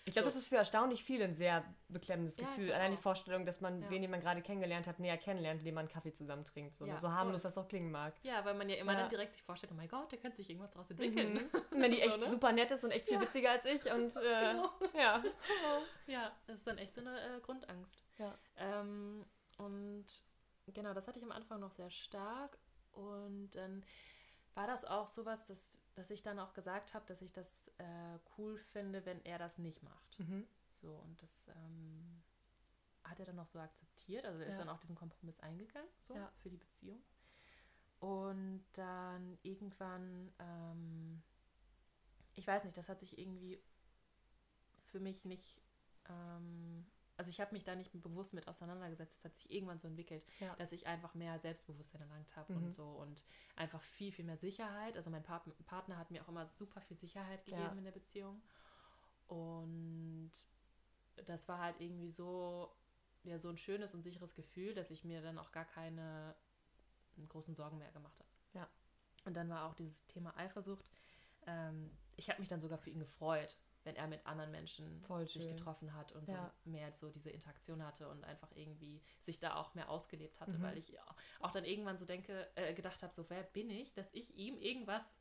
Ich 0.07 0.13
glaube, 0.13 0.29
so. 0.29 0.35
das 0.35 0.43
ist 0.43 0.47
für 0.49 0.55
erstaunlich 0.55 1.03
viele 1.03 1.25
ein 1.25 1.33
sehr 1.33 1.63
beklemmendes 1.89 2.37
Ja, 2.37 2.45
Gefühl. 2.47 2.71
Allein 2.71 2.91
die. 2.91 2.97
Vorstellung, 2.97 3.45
dass 3.45 3.59
man, 3.61 3.81
Ja. 3.81 3.89
wen 3.89 4.01
den 4.01 4.09
man 4.09 4.21
gerade 4.21 4.41
kennengelernt 4.41 4.87
hat, 4.87 4.99
näher 4.99 5.17
kennenlernt, 5.17 5.59
indem 5.59 5.75
man 5.75 5.81
einen 5.85 5.93
Kaffee 5.93 6.13
zusammen 6.13 6.45
trinkt. 6.45 6.75
So, 6.75 6.85
Ja, 6.85 6.97
so 6.99 7.11
harmlos 7.11 7.41
das 7.41 7.57
auch 7.57 7.67
klingen 7.67 7.91
mag. 7.91 8.13
Ja, 8.23 8.43
weil 8.45 8.53
man 8.55 8.69
ja 8.69 8.77
immer 8.77 8.95
dann 8.95 9.09
direkt 9.09 9.33
sich 9.33 9.43
vorstellt, 9.43 9.71
oh 9.73 9.75
mein 9.75 9.89
Gott, 9.89 10.11
da 10.11 10.17
könnte 10.17 10.37
sich 10.37 10.49
irgendwas 10.49 10.71
draus 10.71 10.89
entwickeln. 10.91 11.33
Mhm. 11.33 11.49
Und 11.71 11.81
wenn 11.81 11.91
die 11.91 12.01
echt 12.01 12.13
So, 12.13 12.17
ne? 12.17 12.29
super 12.29 12.53
nett 12.53 12.71
ist 12.71 12.83
und 12.83 12.91
echt 12.91 13.05
viel 13.07 13.19
witziger 13.19 13.51
als 13.51 13.65
ich 13.65 13.91
und 13.91 14.15
äh, 14.17 14.51
Genau. 14.53 14.71
ja. 14.97 15.23
Ja, 16.07 16.31
das 16.47 16.57
ist 16.59 16.67
dann 16.67 16.77
echt 16.77 16.93
so 16.95 17.01
eine 17.01 17.19
äh, 17.19 17.39
Grundangst. 17.41 18.01
Ähm, 18.57 19.25
und 19.57 20.05
genau, 20.67 20.93
das 20.93 21.07
hatte 21.07 21.19
ich 21.19 21.25
am 21.25 21.31
Anfang 21.33 21.59
noch 21.59 21.71
sehr 21.73 21.89
stark. 21.89 22.57
Und 22.93 23.49
dann 23.51 23.83
war 24.55 24.67
das 24.67 24.85
auch 24.85 25.07
sowas, 25.09 25.47
dass, 25.47 25.77
dass 25.97 26.11
ich 26.11 26.21
dann 26.21 26.37
auch 26.39 26.53
gesagt 26.53 26.93
habe, 26.93 27.05
dass 27.07 27.23
ich 27.23 27.33
das 27.33 27.69
äh, 27.79 28.19
cool 28.37 28.55
finde, 28.59 29.03
wenn 29.05 29.19
er 29.25 29.39
das 29.39 29.57
nicht 29.57 29.81
macht. 29.81 30.19
Mhm. 30.19 30.47
So, 30.79 30.93
und 30.93 31.19
das 31.23 31.47
ähm, 31.47 32.21
hat 33.03 33.19
er 33.19 33.25
dann 33.25 33.39
auch 33.39 33.47
so 33.47 33.57
akzeptiert. 33.59 34.23
Also 34.23 34.39
er 34.41 34.45
ist 34.47 34.57
Ja. 34.57 34.65
dann 34.65 34.69
auch 34.69 34.79
diesen 34.79 34.95
Kompromiss 34.95 35.39
eingegangen, 35.39 35.89
so 36.07 36.13
Ja. 36.15 36.31
für 36.43 36.51
die 36.51 36.57
Beziehung. 36.57 37.01
Und 37.99 38.63
dann 38.73 39.39
irgendwann, 39.41 40.31
ähm, 40.37 41.23
ich 42.35 42.45
weiß 42.45 42.63
nicht, 42.65 42.77
das 42.77 42.89
hat 42.89 42.99
sich 42.99 43.17
irgendwie 43.17 43.59
für 44.91 44.99
mich 44.99 45.25
nicht, 45.25 45.63
ähm, 46.09 46.85
also 47.17 47.29
ich 47.29 47.41
habe 47.41 47.53
mich 47.53 47.63
da 47.63 47.75
nicht 47.75 47.91
bewusst 47.93 48.33
mit 48.33 48.47
auseinandergesetzt. 48.47 49.17
Es 49.17 49.25
hat 49.25 49.33
sich 49.33 49.51
irgendwann 49.51 49.79
so 49.79 49.87
entwickelt, 49.87 50.23
Ja. 50.39 50.55
dass 50.55 50.71
ich 50.71 50.85
einfach 50.87 51.13
mehr 51.15 51.37
Selbstbewusstsein 51.39 52.01
erlangt 52.01 52.35
habe 52.35 52.53
Mhm. 52.53 52.63
und 52.65 52.71
so 52.71 52.85
und 52.87 53.23
einfach 53.55 53.81
viel, 53.81 54.11
viel 54.11 54.23
mehr 54.25 54.37
Sicherheit. 54.37 54.95
Also 54.95 55.09
mein 55.09 55.23
Pap- 55.23 55.51
Partner 55.65 55.97
hat 55.97 56.11
mir 56.11 56.23
auch 56.23 56.27
immer 56.29 56.45
super 56.47 56.79
viel 56.81 56.95
Sicherheit 56.97 57.43
gegeben 57.45 57.63
Ja. 57.63 57.71
in 57.73 57.83
der 57.83 57.91
Beziehung. 57.91 58.41
Und 59.27 60.31
das 61.25 61.47
war 61.47 61.59
halt 61.59 61.79
irgendwie 61.81 62.11
so, 62.11 62.71
ja, 63.23 63.37
so 63.39 63.49
ein 63.49 63.57
schönes 63.57 63.93
und 63.93 64.01
sicheres 64.01 64.35
Gefühl, 64.35 64.73
dass 64.73 64.91
ich 64.91 65.03
mir 65.03 65.21
dann 65.21 65.37
auch 65.39 65.51
gar 65.51 65.65
keine 65.65 66.35
großen 67.27 67.55
Sorgen 67.55 67.77
mehr 67.79 67.91
gemacht 67.91 68.19
habe. 68.19 68.29
Ja. 68.53 68.69
Und 69.25 69.35
dann 69.35 69.49
war 69.49 69.65
auch 69.67 69.73
dieses 69.73 70.05
Thema 70.05 70.37
Eifersucht. 70.37 70.89
Ähm, 71.47 71.91
ich 72.15 72.29
habe 72.29 72.39
mich 72.39 72.47
dann 72.47 72.61
sogar 72.61 72.77
für 72.77 72.89
ihn 72.91 72.99
gefreut, 72.99 73.57
wenn 73.87 73.95
er 73.95 74.07
mit 74.07 74.23
anderen 74.27 74.51
Menschen 74.51 75.01
sich 75.25 75.47
getroffen 75.47 75.93
hat 75.93 76.11
und 76.11 76.27
Ja. 76.29 76.51
so 76.63 76.69
mehr 76.69 76.91
so 76.91 77.09
diese 77.09 77.29
Interaktion 77.31 77.83
hatte 77.85 78.07
und 78.09 78.23
einfach 78.25 78.51
irgendwie 78.53 79.01
sich 79.21 79.39
da 79.39 79.55
auch 79.55 79.73
mehr 79.75 79.89
ausgelebt 79.89 80.41
hatte, 80.41 80.57
Mhm. 80.57 80.61
weil 80.63 80.77
ich 80.77 80.93
auch 81.39 81.51
dann 81.51 81.63
irgendwann 81.63 81.97
so 81.97 82.05
denke, 82.05 82.47
äh, 82.55 82.73
gedacht 82.73 83.01
habe, 83.01 83.13
so 83.13 83.29
wer 83.29 83.43
bin 83.43 83.69
ich, 83.69 83.93
dass 83.93 84.13
ich 84.13 84.35
ihm 84.35 84.57
irgendwas 84.57 85.17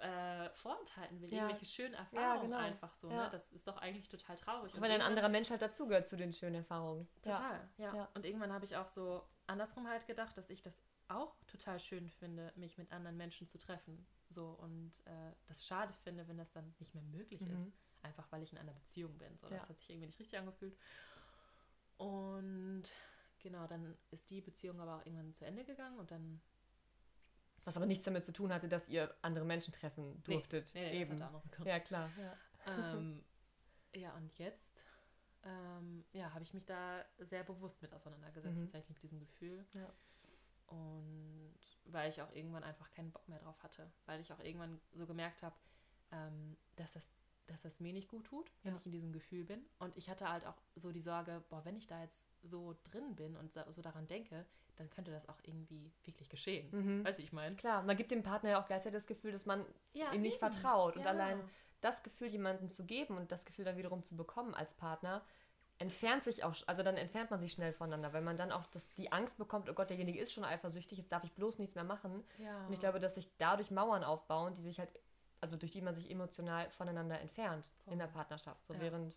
äh, 0.00 0.50
vorenthalten 0.50 1.20
will, 1.20 1.28
Ja. 1.32 1.38
irgendwelche 1.42 1.66
schönen 1.66 1.94
Erfahrungen 1.94 2.50
genau. 2.50 2.58
einfach 2.58 2.94
so. 2.94 3.10
Ja. 3.10 3.24
Ne? 3.24 3.28
Das 3.32 3.50
ist 3.52 3.66
doch 3.66 3.76
eigentlich 3.78 4.08
total 4.08 4.36
traurig. 4.36 4.72
Wenn 4.80 4.90
ein 4.92 5.02
anderer 5.02 5.28
Mensch 5.28 5.50
halt 5.50 5.60
dazugehört 5.60 6.06
zu 6.08 6.16
den 6.16 6.32
schönen 6.32 6.54
Erfahrungen. 6.56 7.08
Ja. 7.24 7.32
Total, 7.36 7.68
ja. 7.78 7.94
Ja. 7.96 8.08
Und 8.14 8.24
irgendwann 8.24 8.52
habe 8.52 8.64
ich 8.64 8.76
auch 8.76 8.88
so 8.88 9.24
andersrum 9.48 9.88
halt 9.88 10.06
gedacht, 10.06 10.36
dass 10.38 10.50
ich 10.50 10.62
das 10.62 10.84
auch 11.08 11.34
total 11.46 11.78
schön 11.80 12.08
finde, 12.10 12.52
mich 12.56 12.78
mit 12.78 12.90
anderen 12.92 13.16
Menschen 13.16 13.46
zu 13.46 13.58
treffen. 13.58 14.06
So 14.28 14.50
und 14.50 14.92
äh, 15.06 15.32
das 15.46 15.64
schade 15.66 15.92
finde, 16.04 16.26
wenn 16.28 16.36
das 16.38 16.52
dann 16.52 16.74
nicht 16.78 16.94
mehr 16.94 17.04
möglich 17.04 17.40
Mhm. 17.42 17.56
ist. 17.56 17.72
Einfach 18.02 18.30
weil 18.30 18.42
ich 18.42 18.52
in 18.52 18.58
einer 18.58 18.72
Beziehung 18.72 19.16
bin. 19.18 19.36
So, 19.36 19.48
das 19.48 19.62
Ja. 19.62 19.68
hat 19.70 19.78
sich 19.78 19.90
irgendwie 19.90 20.06
nicht 20.06 20.18
richtig 20.20 20.38
angefühlt. 20.38 20.76
Und 21.96 22.84
genau, 23.40 23.66
dann 23.66 23.96
ist 24.10 24.30
die 24.30 24.40
Beziehung 24.40 24.80
aber 24.80 24.96
auch 24.96 25.06
irgendwann 25.06 25.34
zu 25.34 25.44
Ende 25.44 25.64
gegangen 25.64 25.98
und 25.98 26.10
dann. 26.10 26.40
Was 27.64 27.76
aber 27.76 27.86
nichts 27.86 28.04
damit 28.04 28.24
zu 28.24 28.32
tun 28.32 28.52
hatte, 28.52 28.68
dass 28.68 28.88
ihr 28.88 29.14
andere 29.20 29.44
Menschen 29.44 29.72
treffen 29.72 30.22
Nee, 30.26 30.34
durftet. 30.34 30.72
Nee, 30.74 30.90
nee, 30.90 31.00
Eben. 31.02 31.10
das 31.12 31.20
hat 31.22 31.28
auch 31.28 31.32
noch 31.32 31.42
einen 31.42 31.50
Grund. 31.50 31.66
Ja, 31.68 31.80
klar. 31.80 32.10
Ja. 32.18 32.36
ähm, 32.94 33.24
ja, 33.94 34.14
und 34.14 34.32
jetzt 34.38 34.84
ähm, 35.44 36.04
ja, 36.12 36.32
habe 36.32 36.42
ich 36.44 36.54
mich 36.54 36.64
da 36.64 37.04
sehr 37.18 37.44
bewusst 37.44 37.82
mit 37.82 37.92
auseinandergesetzt, 37.92 38.58
Mhm. 38.60 38.64
tatsächlich 38.64 38.88
mit 38.96 39.02
diesem 39.02 39.18
Gefühl. 39.20 39.66
Ja. 39.74 39.92
Und 40.68 41.54
weil 41.86 42.08
ich 42.10 42.20
auch 42.22 42.32
irgendwann 42.32 42.64
einfach 42.64 42.90
keinen 42.90 43.10
Bock 43.12 43.28
mehr 43.28 43.38
drauf 43.38 43.62
hatte. 43.62 43.90
Weil 44.06 44.20
ich 44.20 44.32
auch 44.32 44.40
irgendwann 44.40 44.80
so 44.92 45.06
gemerkt 45.06 45.42
habe, 45.42 45.56
ähm, 46.12 46.56
dass 46.76 46.92
das 46.92 47.10
dass 47.46 47.62
das 47.62 47.80
mir 47.80 47.94
nicht 47.94 48.08
gut 48.08 48.26
tut, 48.26 48.52
wenn 48.62 48.74
Ja. 48.74 48.76
ich 48.78 48.84
in 48.84 48.92
diesem 48.92 49.10
Gefühl 49.10 49.42
bin. 49.42 49.64
Und 49.78 49.96
ich 49.96 50.10
hatte 50.10 50.28
halt 50.30 50.44
auch 50.46 50.60
so 50.76 50.92
die 50.92 51.00
Sorge, 51.00 51.42
boah, 51.48 51.64
wenn 51.64 51.76
ich 51.76 51.86
da 51.86 51.98
jetzt 52.02 52.28
so 52.42 52.76
drin 52.84 53.16
bin 53.16 53.36
und 53.36 53.54
so 53.54 53.62
so 53.70 53.80
daran 53.80 54.06
denke, 54.06 54.44
dann 54.76 54.90
könnte 54.90 55.10
das 55.10 55.30
auch 55.30 55.38
irgendwie 55.42 55.90
wirklich 56.04 56.28
geschehen. 56.28 56.68
Mhm. 56.72 57.04
Weißt 57.06 57.18
du, 57.18 57.22
ich 57.22 57.32
meine? 57.32 57.56
Klar, 57.56 57.82
man 57.84 57.96
gibt 57.96 58.10
dem 58.10 58.22
Partner 58.22 58.50
ja 58.50 58.60
auch 58.62 58.66
gleichzeitig 58.66 58.98
das 58.98 59.06
Gefühl, 59.06 59.32
dass 59.32 59.46
man 59.46 59.64
Ja, 59.94 60.12
ihm 60.12 60.20
nicht 60.20 60.34
eben. 60.42 60.52
vertraut. 60.52 60.96
Und 60.96 61.04
Ja. 61.04 61.08
allein 61.10 61.42
das 61.80 62.02
Gefühl 62.02 62.28
jemandem 62.28 62.68
zu 62.68 62.84
geben 62.84 63.16
und 63.16 63.32
das 63.32 63.46
Gefühl 63.46 63.64
dann 63.64 63.78
wiederum 63.78 64.02
zu 64.02 64.14
bekommen 64.14 64.54
als 64.54 64.74
Partner, 64.74 65.24
entfernt 65.78 66.24
sich 66.24 66.42
auch, 66.44 66.54
also 66.66 66.82
dann 66.82 66.96
entfernt 66.96 67.30
man 67.30 67.38
sich 67.40 67.52
schnell 67.52 67.72
voneinander, 67.72 68.12
weil 68.12 68.22
man 68.22 68.36
dann 68.36 68.50
auch 68.52 68.66
das, 68.66 68.88
die 68.94 69.12
Angst 69.12 69.36
bekommt, 69.38 69.68
oh 69.70 69.74
Gott, 69.74 69.90
derjenige 69.90 70.18
ist 70.18 70.32
schon 70.32 70.44
eifersüchtig, 70.44 70.98
jetzt 70.98 71.12
darf 71.12 71.22
ich 71.24 71.32
bloß 71.32 71.58
nichts 71.58 71.74
mehr 71.74 71.84
machen. 71.84 72.24
Ja. 72.38 72.66
Und 72.66 72.72
ich 72.72 72.80
glaube, 72.80 72.98
dass 73.00 73.14
sich 73.14 73.28
dadurch 73.38 73.70
Mauern 73.70 74.02
aufbauen, 74.04 74.54
die 74.54 74.62
sich 74.62 74.78
halt, 74.80 74.90
also 75.40 75.56
durch 75.56 75.72
die 75.72 75.80
man 75.82 75.94
sich 75.94 76.10
emotional 76.10 76.68
voneinander 76.70 77.20
entfernt 77.20 77.70
Voll. 77.84 77.92
in 77.92 77.98
der 78.00 78.08
Partnerschaft. 78.08 78.66
So 78.66 78.74
Ja. 78.74 78.80
während, 78.80 79.16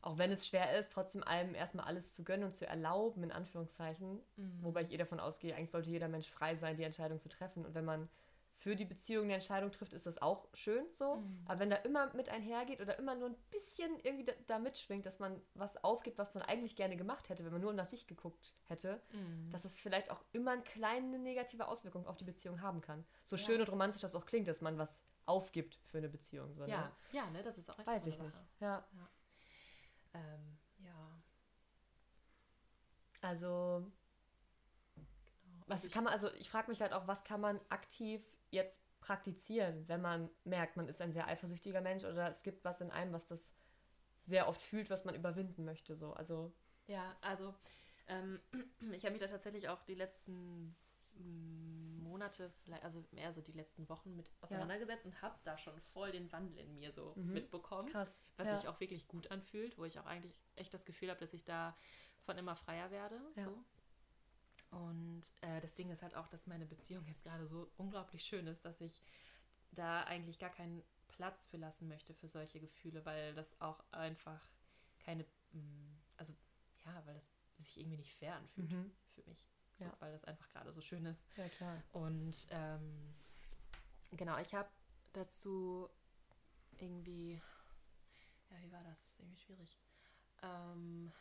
auch 0.00 0.18
wenn 0.18 0.30
es 0.30 0.46
schwer 0.46 0.78
ist, 0.78 0.92
trotzdem 0.92 1.24
allem 1.24 1.56
erstmal 1.56 1.86
alles 1.86 2.12
zu 2.12 2.22
gönnen 2.22 2.44
und 2.44 2.54
zu 2.54 2.64
erlauben, 2.66 3.24
in 3.24 3.32
Anführungszeichen, 3.32 4.20
Mhm. 4.36 4.58
wobei 4.62 4.82
ich 4.82 4.92
eh 4.92 4.96
davon 4.96 5.18
ausgehe, 5.18 5.56
eigentlich 5.56 5.70
sollte 5.72 5.90
jeder 5.90 6.06
Mensch 6.08 6.30
frei 6.30 6.54
sein, 6.54 6.76
die 6.76 6.84
Entscheidung 6.84 7.18
zu 7.18 7.28
treffen. 7.28 7.66
Und 7.66 7.74
wenn 7.74 7.84
man 7.84 8.08
für 8.60 8.74
die 8.74 8.84
Beziehung 8.84 9.24
eine 9.24 9.34
Entscheidung 9.34 9.70
trifft, 9.70 9.92
ist 9.92 10.04
das 10.06 10.20
auch 10.20 10.48
schön 10.52 10.84
so. 10.92 11.14
Mhm. 11.14 11.42
Aber 11.46 11.60
wenn 11.60 11.70
da 11.70 11.76
immer 11.76 12.12
mit 12.14 12.28
einhergeht 12.28 12.80
oder 12.80 12.98
immer 12.98 13.14
nur 13.14 13.28
ein 13.28 13.36
bisschen 13.50 14.00
irgendwie 14.02 14.24
da, 14.24 14.32
da 14.48 14.58
mitschwingt, 14.58 15.06
dass 15.06 15.20
man 15.20 15.40
was 15.54 15.82
aufgibt, 15.84 16.18
was 16.18 16.34
man 16.34 16.42
eigentlich 16.42 16.74
gerne 16.74 16.96
gemacht 16.96 17.28
hätte, 17.28 17.44
wenn 17.44 17.52
man 17.52 17.60
nur 17.60 17.72
nach 17.72 17.84
sich 17.84 18.08
geguckt 18.08 18.56
hätte, 18.64 19.00
Mhm. 19.12 19.48
dass 19.50 19.64
es 19.64 19.78
vielleicht 19.78 20.10
auch 20.10 20.24
immer 20.32 20.50
eine 20.50 20.62
kleine 20.62 21.20
negative 21.20 21.68
Auswirkung 21.68 22.04
auf 22.08 22.16
die 22.16 22.24
Beziehung 22.24 22.60
haben 22.60 22.80
kann. 22.80 23.04
So 23.24 23.36
Ja. 23.36 23.42
schön 23.44 23.60
und 23.60 23.68
romantisch 23.70 24.02
das 24.02 24.16
auch 24.16 24.26
klingt, 24.26 24.48
dass 24.48 24.60
man 24.60 24.76
was 24.76 25.04
aufgibt 25.26 25.78
für 25.86 25.98
eine 25.98 26.08
Beziehung. 26.08 26.52
So, 26.54 26.64
ja, 26.64 26.80
ne? 26.80 26.92
ja, 27.12 27.30
ne, 27.30 27.42
das 27.44 27.58
ist 27.58 27.70
auch 27.70 27.78
echt 27.78 27.86
Weiß 27.86 28.02
so 28.02 28.08
ich 28.08 28.18
nicht. 28.18 28.32
Sache. 28.34 28.48
Ja. 28.58 28.88
Ähm, 30.14 30.58
ja, 30.80 31.22
Also. 33.20 33.86
Was 35.68 35.84
ich- 35.84 35.92
kann 35.92 36.04
man, 36.04 36.12
also 36.12 36.32
ich 36.34 36.48
frage 36.50 36.70
mich 36.70 36.80
halt 36.80 36.92
auch, 36.92 37.06
was 37.06 37.24
kann 37.24 37.40
man 37.40 37.60
aktiv 37.68 38.24
jetzt 38.50 38.80
praktizieren, 39.00 39.86
wenn 39.88 40.00
man 40.00 40.28
merkt, 40.44 40.76
man 40.76 40.88
ist 40.88 41.00
ein 41.00 41.12
sehr 41.12 41.26
eifersüchtiger 41.28 41.80
Mensch 41.80 42.04
oder 42.04 42.28
es 42.28 42.42
gibt 42.42 42.64
was 42.64 42.80
in 42.80 42.90
einem, 42.90 43.12
was 43.12 43.26
das 43.26 43.52
sehr 44.24 44.48
oft 44.48 44.60
fühlt, 44.60 44.90
was 44.90 45.04
man 45.04 45.14
überwinden 45.14 45.64
möchte. 45.64 45.94
So. 45.94 46.12
Also, 46.14 46.52
Ja, 46.86 47.16
also 47.20 47.54
ähm, 48.08 48.40
ich 48.92 49.04
habe 49.04 49.12
mich 49.12 49.20
da 49.22 49.28
tatsächlich 49.28 49.68
auch 49.68 49.82
die 49.84 49.94
letzten 49.94 50.74
mm, 51.14 52.02
Monate, 52.02 52.50
vielleicht, 52.64 52.82
also 52.84 53.04
mehr 53.12 53.32
so 53.32 53.40
die 53.42 53.52
letzten 53.52 53.88
Wochen 53.88 54.16
mit 54.16 54.32
auseinandergesetzt 54.40 55.06
und 55.06 55.20
habe 55.22 55.38
da 55.44 55.56
schon 55.58 55.78
voll 55.92 56.10
den 56.10 56.30
Wandel 56.32 56.58
in 56.58 56.74
mir 56.78 56.90
so 56.92 57.12
Mhm. 57.16 57.32
mitbekommen, 57.34 57.88
krass. 57.90 58.18
was 58.36 58.46
ja. 58.48 58.58
sich 58.58 58.68
auch 58.68 58.80
wirklich 58.80 59.06
gut 59.08 59.30
anfühlt, 59.30 59.78
wo 59.78 59.84
ich 59.84 59.98
auch 60.00 60.06
eigentlich 60.06 60.40
echt 60.56 60.72
das 60.74 60.84
Gefühl 60.86 61.10
habe, 61.10 61.20
dass 61.20 61.32
ich 61.34 61.44
da 61.44 61.76
von 62.24 62.36
immer 62.38 62.56
freier 62.56 62.90
werde. 62.90 63.20
Ja. 63.36 63.44
So. 63.44 63.64
Und 64.70 65.22
äh, 65.40 65.60
das 65.60 65.74
Ding 65.74 65.90
ist 65.90 66.02
halt 66.02 66.14
auch, 66.14 66.28
dass 66.28 66.46
meine 66.46 66.66
Beziehung 66.66 67.06
jetzt 67.06 67.24
gerade 67.24 67.46
so 67.46 67.70
unglaublich 67.76 68.22
schön 68.24 68.46
ist, 68.46 68.64
dass 68.64 68.80
ich 68.80 69.00
da 69.72 70.04
eigentlich 70.04 70.38
gar 70.38 70.50
keinen 70.50 70.82
Platz 71.08 71.46
für 71.46 71.56
lassen 71.56 71.88
möchte 71.88 72.14
für 72.14 72.28
solche 72.28 72.60
Gefühle, 72.60 73.04
weil 73.04 73.34
das 73.34 73.58
auch 73.60 73.82
einfach 73.92 74.40
keine, 75.00 75.24
mm, 75.52 75.98
also 76.16 76.34
ja, 76.84 77.02
weil 77.06 77.14
das 77.14 77.30
sich 77.56 77.78
irgendwie 77.78 77.96
nicht 77.96 78.14
fair 78.14 78.36
anfühlt 78.36 78.70
Mhm. 78.70 78.92
für 79.14 79.22
mich. 79.24 79.44
So, 79.76 79.84
Ja. 79.84 79.96
Weil 80.00 80.12
das 80.12 80.24
einfach 80.24 80.48
gerade 80.50 80.72
so 80.72 80.80
schön 80.80 81.04
ist. 81.06 81.26
Ja, 81.36 81.48
klar. 81.48 81.82
Und 81.92 82.46
ähm, 82.50 83.14
genau, 84.12 84.38
ich 84.38 84.52
habe 84.54 84.68
dazu 85.12 85.88
irgendwie, 86.78 87.40
ja, 88.50 88.60
wie 88.60 88.70
war 88.72 88.82
das? 88.84 89.00
Das 89.00 89.10
ist 89.12 89.20
irgendwie 89.20 89.38
schwierig. 89.40 89.78
Ähm, 90.42 91.12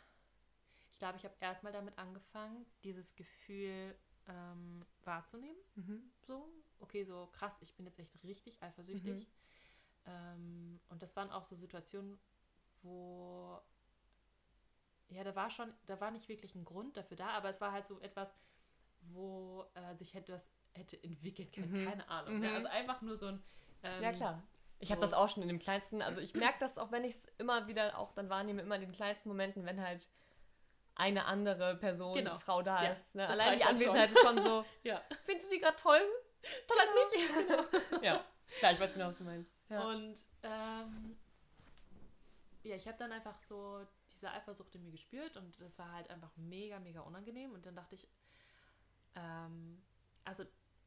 ich 0.98 1.00
glaube, 1.00 1.18
ich 1.18 1.26
habe 1.26 1.36
erstmal 1.42 1.72
damit 1.72 1.96
angefangen, 2.00 2.66
dieses 2.84 3.16
Gefühl 3.16 3.96
ähm, 4.28 4.84
wahrzunehmen. 5.04 5.60
Mhm. 5.76 6.12
So, 6.26 6.50
okay, 6.80 7.04
so 7.04 7.30
krass, 7.34 7.62
ich 7.62 7.76
bin 7.76 7.86
jetzt 7.86 8.00
echt 8.00 8.12
richtig 8.24 8.64
eifersüchtig. 8.64 9.28
Mhm. 9.28 9.32
Ähm, 10.08 10.80
und 10.90 11.04
das 11.04 11.16
waren 11.16 11.30
auch 11.30 11.44
so 11.44 11.56
Situationen, 11.56 12.18
wo 12.82 13.62
ja, 15.10 15.24
da 15.24 15.36
war 15.36 15.52
schon, 15.52 15.72
da 15.86 16.02
war 16.02 16.10
nicht 16.10 16.30
wirklich 16.30 16.56
ein 16.56 16.66
Grund 16.66 16.98
dafür 16.98 17.16
da, 17.16 17.28
aber 17.30 17.50
es 17.50 17.62
war 17.62 17.72
halt 17.72 17.86
so 17.86 18.00
etwas, 18.00 18.36
wo 19.02 19.68
äh, 19.76 19.94
sich 19.96 20.16
etwas 20.16 20.52
hätte 20.74 21.02
entwickeln 21.04 21.52
können, 21.52 21.74
Mhm. 21.74 21.86
keine 21.86 22.10
Ahnung. 22.10 22.40
Ne? 22.40 22.50
Mhm. 22.50 22.56
Also 22.56 22.70
einfach 22.70 23.04
nur 23.04 23.18
so 23.18 23.28
ein 23.28 23.44
ähm, 23.84 24.02
Ja, 24.02 24.12
klar. 24.14 24.44
Ich 24.80 24.92
habe 24.92 25.02
das 25.02 25.14
auch 25.14 25.30
schon 25.30 25.44
in 25.44 25.50
dem 25.50 25.60
kleinsten, 25.60 26.02
also 26.02 26.22
ich 26.22 26.34
merke 26.34 26.58
das 26.60 26.80
auch, 26.80 26.92
wenn 26.92 27.04
ich 27.04 27.14
es 27.18 27.26
immer 27.38 27.68
wieder 27.68 28.00
auch 28.00 28.14
dann 28.14 28.30
wahrnehme, 28.30 28.64
immer 28.64 28.76
in 28.76 28.82
den 28.82 28.92
kleinsten 28.92 29.30
Momenten, 29.30 29.64
wenn 29.64 29.80
halt 29.80 30.10
eine 30.98 31.26
andere 31.26 31.76
Person, 31.76 32.16
Genau. 32.16 32.38
Frau 32.40 32.62
da 32.62 32.84
Ja, 32.84 32.92
ist. 32.92 33.16
Ne? 33.16 33.28
Allein 33.28 33.58
die 33.58 33.64
dann 33.64 33.78
schon. 33.78 33.88
Anwesenheit 33.90 34.12
ist 34.12 34.20
schon 34.22 34.44
so, 34.44 34.66
Ja. 34.84 35.02
findest 35.24 35.50
du 35.50 35.56
die 35.56 35.62
gerade 35.62 35.78
toll? 35.78 36.02
Toller 36.68 36.82
als 36.82 36.92
mich? 37.12 38.02
ja, 38.04 38.24
klar, 38.60 38.72
ich 38.74 38.80
weiß 38.80 38.94
genau, 38.94 39.08
was 39.08 39.18
du 39.18 39.24
meinst. 39.24 39.54
Ja. 39.70 39.84
Und 39.86 40.16
ähm, 40.44 41.18
ja, 42.64 42.76
ich 42.76 42.88
habe 42.88 42.98
dann 42.98 43.12
einfach 43.12 43.40
so 43.42 43.86
diese 44.14 44.32
Eifersucht 44.32 44.74
in 44.76 44.84
mir 44.84 44.92
gespürt 44.92 45.38
und 45.38 45.60
das 45.62 45.78
war 45.80 45.92
halt 45.92 46.10
einfach 46.10 46.32
mega, 46.38 46.80
mega 46.80 47.02
unangenehm. 47.02 47.54
Und 47.54 47.66
dann 47.66 47.76
dachte 47.76 47.96
ich, 47.96 48.08
ähm, 49.16 49.82
also 50.24 50.44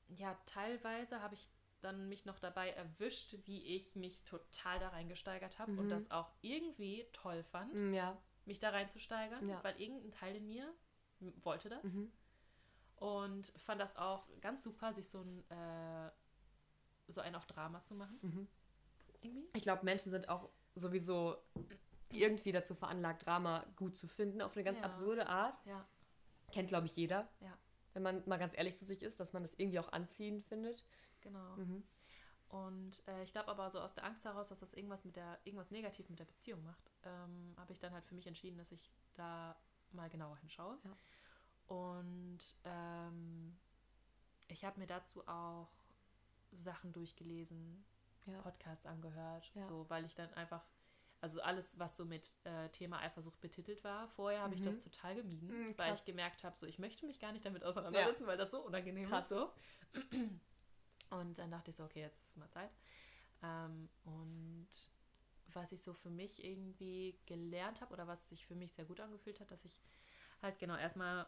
ja, 0.08 0.36
teilweise 0.46 1.20
habe 1.22 1.34
ich 1.34 1.48
dann 1.82 2.08
mich 2.08 2.26
noch 2.26 2.38
dabei 2.38 2.70
erwischt, 2.70 3.34
wie 3.44 3.64
ich 3.76 3.96
mich 3.96 4.22
total 4.24 4.78
da 4.80 4.88
reingesteigert 4.90 5.58
habe 5.58 5.72
und 5.72 5.86
Mhm. 5.86 5.90
das 5.90 6.10
auch 6.10 6.30
irgendwie 6.42 7.06
toll 7.12 7.42
fand, 7.44 7.72
Mm, 7.74 7.94
ja. 7.94 8.16
Mich 8.46 8.58
da 8.60 8.70
reinzusteigern, 8.70 9.48
Ja. 9.48 9.62
weil 9.62 9.80
irgendein 9.80 10.10
Teil 10.10 10.36
in 10.36 10.46
mir 10.46 10.72
wollte 11.42 11.68
das. 11.68 11.94
Mhm. 11.94 12.10
Und 12.96 13.46
fand 13.56 13.80
das 13.80 13.96
auch 13.96 14.26
ganz 14.40 14.62
super, 14.62 14.92
sich 14.92 15.08
so 15.08 15.20
ein, 15.22 15.50
äh, 15.50 16.10
so 17.08 17.20
ein 17.20 17.34
auf 17.34 17.46
Drama 17.46 17.82
zu 17.84 17.94
machen. 17.94 18.18
Mhm. 18.22 18.48
Irgendwie. 19.22 19.48
Ich 19.54 19.62
glaube, 19.62 19.84
Menschen 19.84 20.10
sind 20.10 20.28
auch 20.28 20.50
sowieso 20.74 21.36
irgendwie 22.10 22.52
dazu 22.52 22.74
veranlagt, 22.74 23.24
Drama 23.26 23.64
gut 23.76 23.96
zu 23.96 24.08
finden, 24.08 24.42
auf 24.42 24.54
eine 24.56 24.64
ganz 24.64 24.78
Ja. 24.78 24.84
absurde 24.84 25.26
Art. 25.28 25.58
Ja. 25.66 25.86
Kennt, 26.52 26.68
glaube 26.68 26.86
ich, 26.86 26.96
jeder. 26.96 27.28
Ja. 27.40 27.56
Wenn 27.92 28.02
man 28.02 28.22
mal 28.26 28.38
ganz 28.38 28.56
ehrlich 28.56 28.76
zu 28.76 28.84
sich 28.84 29.02
ist, 29.02 29.20
dass 29.20 29.32
man 29.32 29.42
das 29.42 29.54
irgendwie 29.54 29.78
auch 29.78 29.92
anziehend 29.92 30.44
findet. 30.44 30.84
Genau. 31.20 31.56
Mhm. 31.56 31.82
Und 32.50 33.02
äh, 33.06 33.22
ich 33.22 33.30
glaube 33.32 33.48
aber 33.48 33.70
so 33.70 33.80
aus 33.80 33.94
der 33.94 34.04
Angst 34.04 34.24
heraus, 34.24 34.48
dass 34.48 34.58
das 34.60 34.72
irgendwas 34.74 35.04
mit 35.04 35.14
der, 35.16 35.38
irgendwas 35.44 35.70
negativ 35.70 36.08
mit 36.10 36.18
der 36.18 36.24
Beziehung 36.24 36.62
macht, 36.64 36.90
ähm, 37.04 37.54
habe 37.56 37.72
ich 37.72 37.78
dann 37.78 37.92
halt 37.92 38.04
für 38.04 38.14
mich 38.16 38.26
entschieden, 38.26 38.58
dass 38.58 38.72
ich 38.72 38.90
da 39.14 39.56
mal 39.92 40.10
genauer 40.10 40.36
hinschaue. 40.38 40.76
Ja. 40.84 40.96
Und 41.76 42.38
ähm, 42.64 43.56
ich 44.48 44.64
habe 44.64 44.80
mir 44.80 44.86
dazu 44.88 45.26
auch 45.28 45.68
Sachen 46.50 46.92
durchgelesen, 46.92 47.84
Ja. 48.26 48.42
Podcasts 48.42 48.84
angehört, 48.84 49.50
Ja. 49.54 49.64
so 49.66 49.88
weil 49.88 50.04
ich 50.04 50.16
dann 50.16 50.32
einfach, 50.34 50.64
also 51.20 51.40
alles, 51.42 51.78
was 51.78 51.96
so 51.96 52.04
mit 52.04 52.24
äh, 52.44 52.68
Thema 52.70 52.98
Eifersucht 52.98 53.40
betitelt 53.40 53.84
war, 53.84 54.08
vorher 54.08 54.42
habe 54.42 54.54
ich 54.54 54.60
Mhm. 54.60 54.64
das 54.64 54.78
total 54.82 55.14
gemieden, 55.14 55.48
Mhm, 55.68 55.78
weil 55.78 55.94
ich 55.94 56.04
gemerkt 56.04 56.42
habe, 56.42 56.58
so 56.58 56.66
ich 56.66 56.80
möchte 56.80 57.06
mich 57.06 57.20
gar 57.20 57.30
nicht 57.30 57.44
damit 57.44 57.62
auseinandersetzen, 57.62 58.26
weil 58.26 58.36
das 58.36 58.50
so 58.50 58.60
unangenehm 58.60 59.08
Krass. 59.08 59.24
ist. 59.30 59.38
So. 59.38 59.52
Und 61.10 61.38
dann 61.38 61.50
dachte 61.50 61.70
ich 61.70 61.76
so, 61.76 61.84
okay, 61.84 62.00
jetzt 62.00 62.20
ist 62.22 62.30
es 62.30 62.36
mal 62.36 62.48
Zeit. 62.50 62.70
Ähm, 63.42 63.88
und 64.04 64.68
was 65.52 65.72
ich 65.72 65.82
so 65.82 65.92
für 65.92 66.10
mich 66.10 66.44
irgendwie 66.44 67.18
gelernt 67.26 67.80
habe 67.80 67.92
oder 67.92 68.06
was 68.06 68.28
sich 68.28 68.46
für 68.46 68.54
mich 68.54 68.72
sehr 68.72 68.84
gut 68.84 69.00
angefühlt 69.00 69.40
hat, 69.40 69.50
dass 69.50 69.64
ich 69.64 69.80
halt 70.42 70.58
genau 70.58 70.76
erstmal 70.76 71.26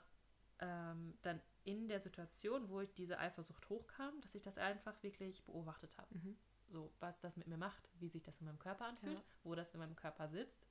ähm, 0.61 1.19
dann 1.23 1.41
in 1.65 1.89
der 1.89 1.99
Situation, 1.99 2.69
wo 2.69 2.81
ich 2.81 2.93
diese 2.95 3.19
Eifersucht 3.19 3.69
hochkam, 3.69 4.21
dass 4.21 4.35
ich 4.35 4.43
das 4.43 4.59
einfach 4.59 5.03
wirklich 5.03 5.45
beobachtet 5.45 5.97
habe. 5.99 6.15
Mhm. 6.17 6.37
So, 6.69 6.93
was 7.01 7.19
das 7.21 7.37
mit 7.37 7.49
mir 7.49 7.57
macht, 7.59 7.91
wie 7.99 8.09
sich 8.09 8.23
das 8.23 8.39
in 8.41 8.47
meinem 8.47 8.59
Körper 8.59 8.87
anfühlt, 8.87 9.15
Ja. 9.19 9.23
wo 9.43 9.55
das 9.55 9.75
in 9.75 9.81
meinem 9.81 9.97
Körper 9.97 10.29
sitzt. 10.29 10.67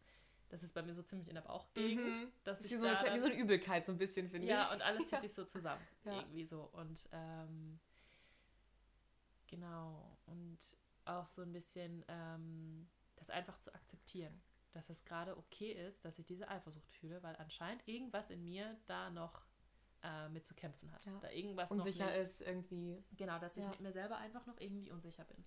Das 0.50 0.64
ist 0.64 0.74
bei 0.74 0.82
mir 0.82 0.94
so 0.94 1.02
ziemlich 1.02 1.28
in 1.30 1.36
der 1.36 1.42
Bauchgegend. 1.42 2.06
Mhm. 2.18 2.32
Dass 2.44 2.58
Das 2.58 2.60
ist 2.62 2.66
ich 2.68 2.72
wie 2.72 2.82
so, 2.82 2.88
eine, 2.88 3.14
wie 3.14 3.20
so 3.20 3.26
eine 3.28 3.36
Übelkeit, 3.36 3.86
so 3.86 3.92
ein 3.92 3.98
bisschen, 3.98 4.28
finde 4.30 4.48
ich. 4.48 4.52
ja, 4.54 4.72
und 4.74 4.82
alles 4.82 5.04
zieht 5.04 5.12
Ja. 5.14 5.22
sich 5.22 5.34
so 5.34 5.44
zusammen. 5.46 5.82
Ja. 6.06 6.18
Irgendwie 6.20 6.46
so. 6.46 6.64
Und 6.74 7.08
ähm, 7.12 7.80
genau. 9.52 10.18
Und 10.26 10.58
auch 11.06 11.28
so 11.28 11.44
ein 11.44 11.52
bisschen 11.52 12.04
ähm, 12.08 12.90
das 13.18 13.30
einfach 13.30 13.60
zu 13.60 13.74
akzeptieren. 13.76 14.42
Dass 14.72 14.90
es 14.90 15.04
gerade 15.04 15.38
okay 15.38 15.74
ist, 15.74 16.06
dass 16.06 16.18
ich 16.18 16.26
diese 16.26 16.48
Eifersucht 16.48 16.90
fühle, 16.94 17.22
weil 17.22 17.36
anscheinend 17.36 17.88
irgendwas 17.88 18.32
in 18.32 18.44
mir 18.44 18.80
da 18.88 19.10
noch 19.10 19.46
äh, 20.02 20.30
mit 20.30 20.46
zu 20.46 20.56
kämpfen 20.56 20.92
hat. 20.92 21.06
Ja. 21.06 21.20
Da 21.20 21.30
irgendwas 21.30 21.70
Unsicher 21.70 22.06
noch 22.06 22.12
nicht, 22.12 22.22
ist 22.22 22.42
irgendwie. 22.42 23.04
Genau, 23.18 23.38
dass 23.38 23.58
ich 23.58 23.64
Ja. 23.64 23.70
mit 23.70 23.82
mir 23.82 23.92
selber 23.92 24.18
einfach 24.18 24.46
noch 24.48 24.60
irgendwie 24.60 24.90
unsicher 24.90 25.26
bin. 25.26 25.46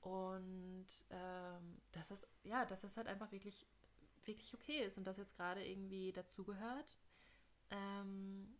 Und 0.00 0.86
ähm, 1.10 1.80
dass 1.92 2.10
es, 2.10 2.26
ja, 2.44 2.64
dass 2.66 2.84
es 2.84 2.96
halt 2.96 3.08
einfach 3.08 3.32
wirklich, 3.32 3.66
wirklich 4.24 4.54
okay 4.54 4.84
ist 4.84 4.98
und 4.98 5.04
das 5.04 5.16
jetzt 5.16 5.34
gerade 5.34 5.66
irgendwie 5.66 6.12
dazugehört. 6.12 6.98
Ähm, 7.70 8.56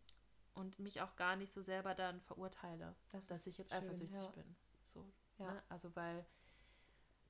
und 0.59 0.77
mich 0.79 1.01
auch 1.01 1.15
gar 1.15 1.35
nicht 1.35 1.51
so 1.51 1.61
selber 1.61 1.95
dann 1.95 2.21
verurteile, 2.21 2.95
Das 3.11 3.27
dass 3.27 3.47
ich 3.47 3.57
jetzt 3.57 3.71
schön, 3.71 3.83
eifersüchtig 3.83 4.21
ja. 4.21 4.27
bin. 4.31 4.55
So, 4.83 5.11
Ja. 5.39 5.53
ne? 5.53 5.63
Also 5.69 5.95
weil 5.95 6.25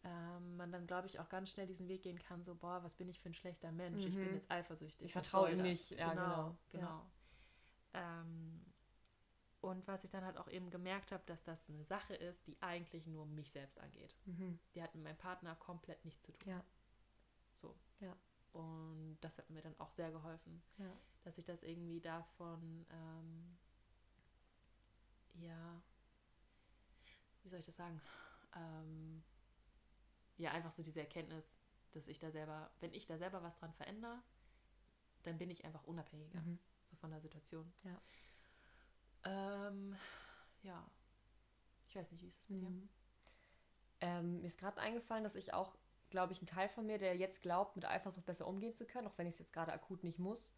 ähm, 0.04 0.56
man 0.58 0.72
dann, 0.72 0.88
glaube 0.88 1.08
ich, 1.08 1.20
auch 1.20 1.28
ganz 1.30 1.50
schnell 1.50 1.68
diesen 1.68 1.88
Weg 1.90 2.04
gehen 2.04 2.20
kann, 2.20 2.44
so, 2.44 2.56
boah, 2.56 2.82
was 2.84 2.94
bin 2.94 3.10
ich 3.10 3.20
für 3.20 3.30
ein 3.30 3.34
schlechter 3.34 3.72
Mensch? 3.72 4.06
Ich 4.06 4.16
bin 4.16 4.30
Mhm. 4.30 4.36
jetzt 4.36 4.50
eifersüchtig. 4.50 5.06
Ich 5.08 5.12
vertraue 5.12 5.52
ihm 5.52 5.62
nicht. 5.62 5.92
Ja, 5.92 6.14
genau. 6.14 6.58
genau. 6.72 7.12
Ähm, 7.94 8.66
und 9.62 9.86
was 9.88 10.06
ich 10.06 10.10
dann 10.10 10.24
halt 10.24 10.38
auch 10.38 10.48
eben 10.48 10.70
gemerkt 10.70 11.12
habe, 11.12 11.24
dass 11.26 11.44
das 11.44 11.70
eine 11.70 11.84
Sache 11.84 12.16
ist, 12.16 12.48
die 12.48 12.58
eigentlich 12.62 13.08
nur 13.08 13.26
mich 13.26 13.52
selbst 13.52 13.78
angeht. 13.80 14.16
Mhm. 14.26 14.58
Die 14.74 14.82
hat 14.82 14.96
mit 14.96 15.04
meinem 15.04 15.18
Partner 15.18 15.56
komplett 15.58 16.06
nichts 16.06 16.26
zu 16.26 16.32
tun. 16.32 16.50
Ja. 16.54 16.64
So. 17.56 17.76
Ja. 18.00 18.16
Und 18.54 19.18
das 19.22 19.38
hat 19.38 19.50
mir 19.50 19.62
dann 19.62 19.80
auch 19.80 19.92
sehr 19.92 20.12
geholfen, 20.12 20.62
Ja. 20.78 20.92
dass 21.24 21.38
ich 21.38 21.46
das 21.46 21.64
irgendwie 21.64 22.02
davon, 22.02 22.86
ähm, 22.92 23.58
ja, 25.36 25.82
wie 27.44 27.50
soll 27.50 27.60
ich 27.60 27.66
das 27.66 27.76
sagen? 27.78 28.02
Ähm, 28.56 29.24
ja, 30.38 30.52
einfach 30.52 30.72
so 30.72 30.84
diese 30.84 31.00
Erkenntnis, 31.00 31.62
dass 31.92 32.08
ich 32.08 32.20
da 32.20 32.32
selber, 32.32 32.72
wenn 32.80 32.94
ich 32.94 33.06
da 33.06 33.18
selber 33.18 33.44
was 33.44 33.56
dran 33.58 33.74
verändere, 33.74 34.22
dann 35.24 35.38
bin 35.38 35.50
ich 35.50 35.66
einfach 35.66 35.84
unabhängiger, 35.84 36.40
Mhm. 36.42 36.60
so 36.90 36.96
von 36.98 37.12
der 37.12 37.20
Situation. 37.22 37.72
Ja. 37.84 38.02
Ähm, 39.26 39.96
ja. 40.64 40.90
Ich 41.88 41.96
weiß 41.96 42.12
nicht, 42.12 42.22
wie 42.24 42.28
ist 42.28 42.40
das 42.40 42.50
mit 42.50 42.62
dir? 42.62 42.70
Mhm. 42.70 42.90
Ähm, 44.02 44.42
mir 44.42 44.48
ist 44.48 44.58
gerade 44.60 44.80
eingefallen, 44.80 45.24
dass 45.24 45.36
ich 45.36 45.54
auch, 45.54 45.78
glaube 46.10 46.34
ich, 46.34 46.42
ein 46.42 46.46
Teil 46.48 46.70
von 46.70 46.86
mir, 46.86 46.98
der 46.98 47.16
jetzt 47.16 47.42
glaubt, 47.42 47.76
mit 47.76 47.86
Eifersucht 47.86 48.26
besser 48.26 48.48
umgehen 48.48 48.74
zu 48.76 48.86
können, 48.86 49.08
auch 49.08 49.18
wenn 49.18 49.28
ich 49.28 49.34
es 49.34 49.40
jetzt 49.40 49.54
gerade 49.54 49.72
akut 49.74 50.04
nicht 50.04 50.20
muss, 50.20 50.54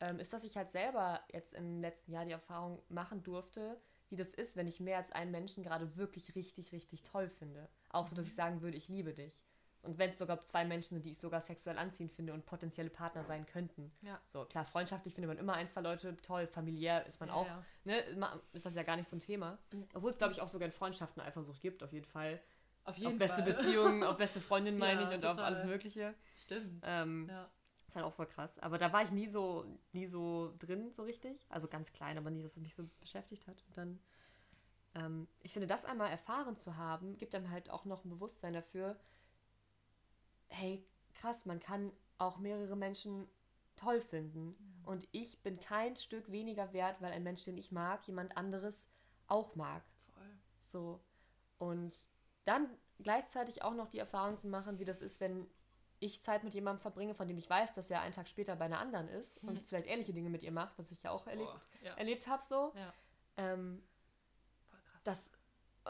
ähm, 0.00 0.18
ist, 0.18 0.32
dass 0.32 0.44
ich 0.44 0.56
halt 0.56 0.70
selber 0.70 1.20
jetzt 1.32 1.54
im 1.54 1.80
letzten 1.80 2.12
Jahr 2.12 2.24
die 2.24 2.32
Erfahrung 2.32 2.82
machen 2.88 3.22
durfte, 3.22 3.80
wie 4.08 4.16
das 4.16 4.34
ist, 4.34 4.56
wenn 4.56 4.66
ich 4.66 4.80
mehr 4.80 4.98
als 4.98 5.12
einen 5.12 5.30
Menschen 5.30 5.62
gerade 5.62 5.96
wirklich 5.96 6.34
richtig, 6.34 6.72
richtig 6.72 7.02
toll 7.04 7.28
finde. 7.28 7.68
Auch 7.90 8.06
so, 8.06 8.16
dass 8.16 8.26
ich 8.26 8.34
sagen 8.34 8.60
würde, 8.60 8.76
ich 8.76 8.88
liebe 8.88 9.14
dich. 9.14 9.44
Und 9.82 9.98
wenn 9.98 10.10
es 10.10 10.18
sogar 10.18 10.44
zwei 10.44 10.64
Menschen 10.64 10.96
sind, 10.96 11.06
die 11.06 11.12
ich 11.12 11.18
sogar 11.18 11.40
sexuell 11.40 11.78
anziehend 11.78 12.12
finde 12.12 12.34
und 12.34 12.44
potenzielle 12.44 12.90
Partner 12.90 13.24
sein 13.24 13.46
könnten. 13.46 13.90
Ja. 14.02 14.20
So, 14.24 14.44
klar, 14.44 14.66
freundschaftlich 14.66 15.14
findet 15.14 15.28
man 15.28 15.38
immer 15.38 15.54
ein, 15.54 15.68
zwei 15.68 15.80
Leute 15.80 16.16
toll, 16.18 16.46
familiär 16.46 17.06
ist 17.06 17.18
man 17.18 17.30
Ja, 17.30 17.34
auch, 17.34 17.46
ja. 17.46 17.64
ne, 17.84 18.40
ist 18.52 18.66
das 18.66 18.74
ja 18.74 18.82
gar 18.82 18.96
nicht 18.96 19.08
so 19.08 19.16
ein 19.16 19.20
Thema. 19.20 19.58
Mhm. 19.72 19.88
Obwohl 19.94 20.10
es, 20.10 20.18
glaube 20.18 20.34
ich, 20.34 20.40
auch 20.42 20.48
sogar 20.48 20.66
in 20.66 20.72
Freundschaften 20.72 21.22
Eifersucht 21.22 21.62
gibt, 21.62 21.82
auf 21.82 21.92
jeden 21.92 22.04
Fall. 22.06 22.42
Auf 22.90 23.04
auf 23.06 23.18
beste 23.18 23.42
Beziehungen, 23.42 24.02
auf 24.04 24.16
beste 24.16 24.40
Freundin 24.48 24.78
meine 24.78 25.02
Ja, 25.02 25.08
ich 25.08 25.14
und 25.16 25.24
auf 25.24 25.36
total. 25.36 25.52
alles 25.54 25.64
Mögliche. 25.64 26.14
Stimmt. 26.36 26.82
Ähm, 26.86 27.28
Ja. 27.28 27.48
ist 27.86 27.96
halt 27.96 28.04
auch 28.06 28.12
voll 28.12 28.26
krass. 28.26 28.58
Aber 28.58 28.78
da 28.78 28.92
war 28.92 29.02
ich 29.02 29.10
nie 29.10 29.26
so, 29.26 29.64
nie 29.92 30.06
so 30.06 30.54
drin, 30.58 30.92
so 30.92 31.02
richtig. 31.02 31.46
Also 31.48 31.68
ganz 31.68 31.92
klein, 31.92 32.18
aber 32.18 32.30
nie, 32.30 32.42
dass 32.42 32.52
es 32.56 32.62
mich 32.62 32.74
so 32.74 32.88
beschäftigt 33.00 33.46
hat. 33.46 33.62
Und 33.68 33.76
dann, 33.76 34.00
ähm, 34.94 35.28
ich 35.40 35.52
finde, 35.52 35.66
das 35.66 35.84
einmal 35.84 36.10
erfahren 36.10 36.56
zu 36.56 36.76
haben, 36.76 37.16
gibt 37.16 37.34
einem 37.34 37.50
halt 37.50 37.70
auch 37.70 37.84
noch 37.84 38.04
ein 38.04 38.10
Bewusstsein 38.10 38.52
dafür, 38.54 38.98
hey, 40.48 40.84
krass, 41.14 41.46
man 41.46 41.60
kann 41.60 41.92
auch 42.18 42.38
mehrere 42.38 42.76
Menschen 42.76 43.28
toll 43.76 44.00
finden. 44.00 44.56
Und 44.84 45.06
ich 45.12 45.42
bin 45.42 45.58
kein 45.60 45.96
Stück 45.96 46.30
weniger 46.30 46.72
wert, 46.72 47.00
weil 47.00 47.12
ein 47.12 47.22
Mensch, 47.22 47.44
den 47.44 47.56
ich 47.56 47.70
mag, 47.72 48.06
jemand 48.06 48.36
anderes 48.36 48.88
auch 49.26 49.54
mag. 49.54 49.82
Voll. 50.14 50.38
So. 50.62 51.00
Und 51.58 52.06
dann 52.50 52.68
gleichzeitig 52.98 53.62
auch 53.62 53.74
noch 53.74 53.88
die 53.88 53.98
Erfahrung 53.98 54.36
zu 54.36 54.48
machen, 54.48 54.78
wie 54.78 54.84
das 54.84 55.00
ist, 55.00 55.20
wenn 55.20 55.48
ich 56.00 56.20
Zeit 56.22 56.44
mit 56.44 56.54
jemandem 56.54 56.80
verbringe, 56.80 57.14
von 57.14 57.28
dem 57.28 57.36
ich 57.38 57.48
weiß, 57.48 57.72
dass 57.74 57.90
er 57.90 58.00
einen 58.00 58.12
Tag 58.14 58.26
später 58.28 58.56
bei 58.56 58.64
einer 58.66 58.78
anderen 58.78 59.08
ist 59.08 59.42
und 59.44 59.60
vielleicht 59.62 59.86
ähnliche 59.86 60.12
Dinge 60.12 60.30
mit 60.30 60.42
ihr 60.42 60.52
macht, 60.52 60.78
was 60.78 60.90
ich 60.90 61.02
ja 61.02 61.10
auch 61.10 61.26
erlebt, 61.26 61.50
Boah, 61.52 61.60
ja. 61.86 61.94
erlebt 61.94 62.26
habe 62.26 62.42
so. 62.44 62.72
Ja. 62.74 62.92
Ähm, 63.36 63.82
Voll 64.70 64.78
krass. 64.90 65.00
das, 65.04 65.32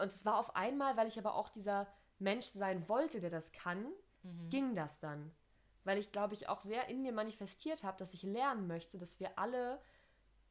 und 0.02 0.08
es 0.12 0.24
war 0.24 0.38
auf 0.38 0.54
einmal, 0.56 0.96
weil 0.96 1.06
ich 1.08 1.18
aber 1.18 1.34
auch 1.34 1.48
dieser 1.48 1.86
Mensch 2.18 2.46
sein 2.46 2.88
wollte, 2.88 3.20
der 3.20 3.30
das 3.30 3.52
kann, 3.52 3.86
Mhm. 4.22 4.50
ging 4.50 4.74
das 4.74 4.98
dann. 4.98 5.32
Weil 5.84 5.96
ich, 5.96 6.12
glaube 6.12 6.34
ich, 6.34 6.48
auch 6.48 6.60
sehr 6.60 6.88
in 6.88 7.00
mir 7.00 7.12
manifestiert 7.12 7.82
habe, 7.84 7.96
dass 7.96 8.12
ich 8.12 8.22
lernen 8.22 8.66
möchte, 8.66 8.98
dass 8.98 9.18
wir 9.18 9.38
alle 9.38 9.80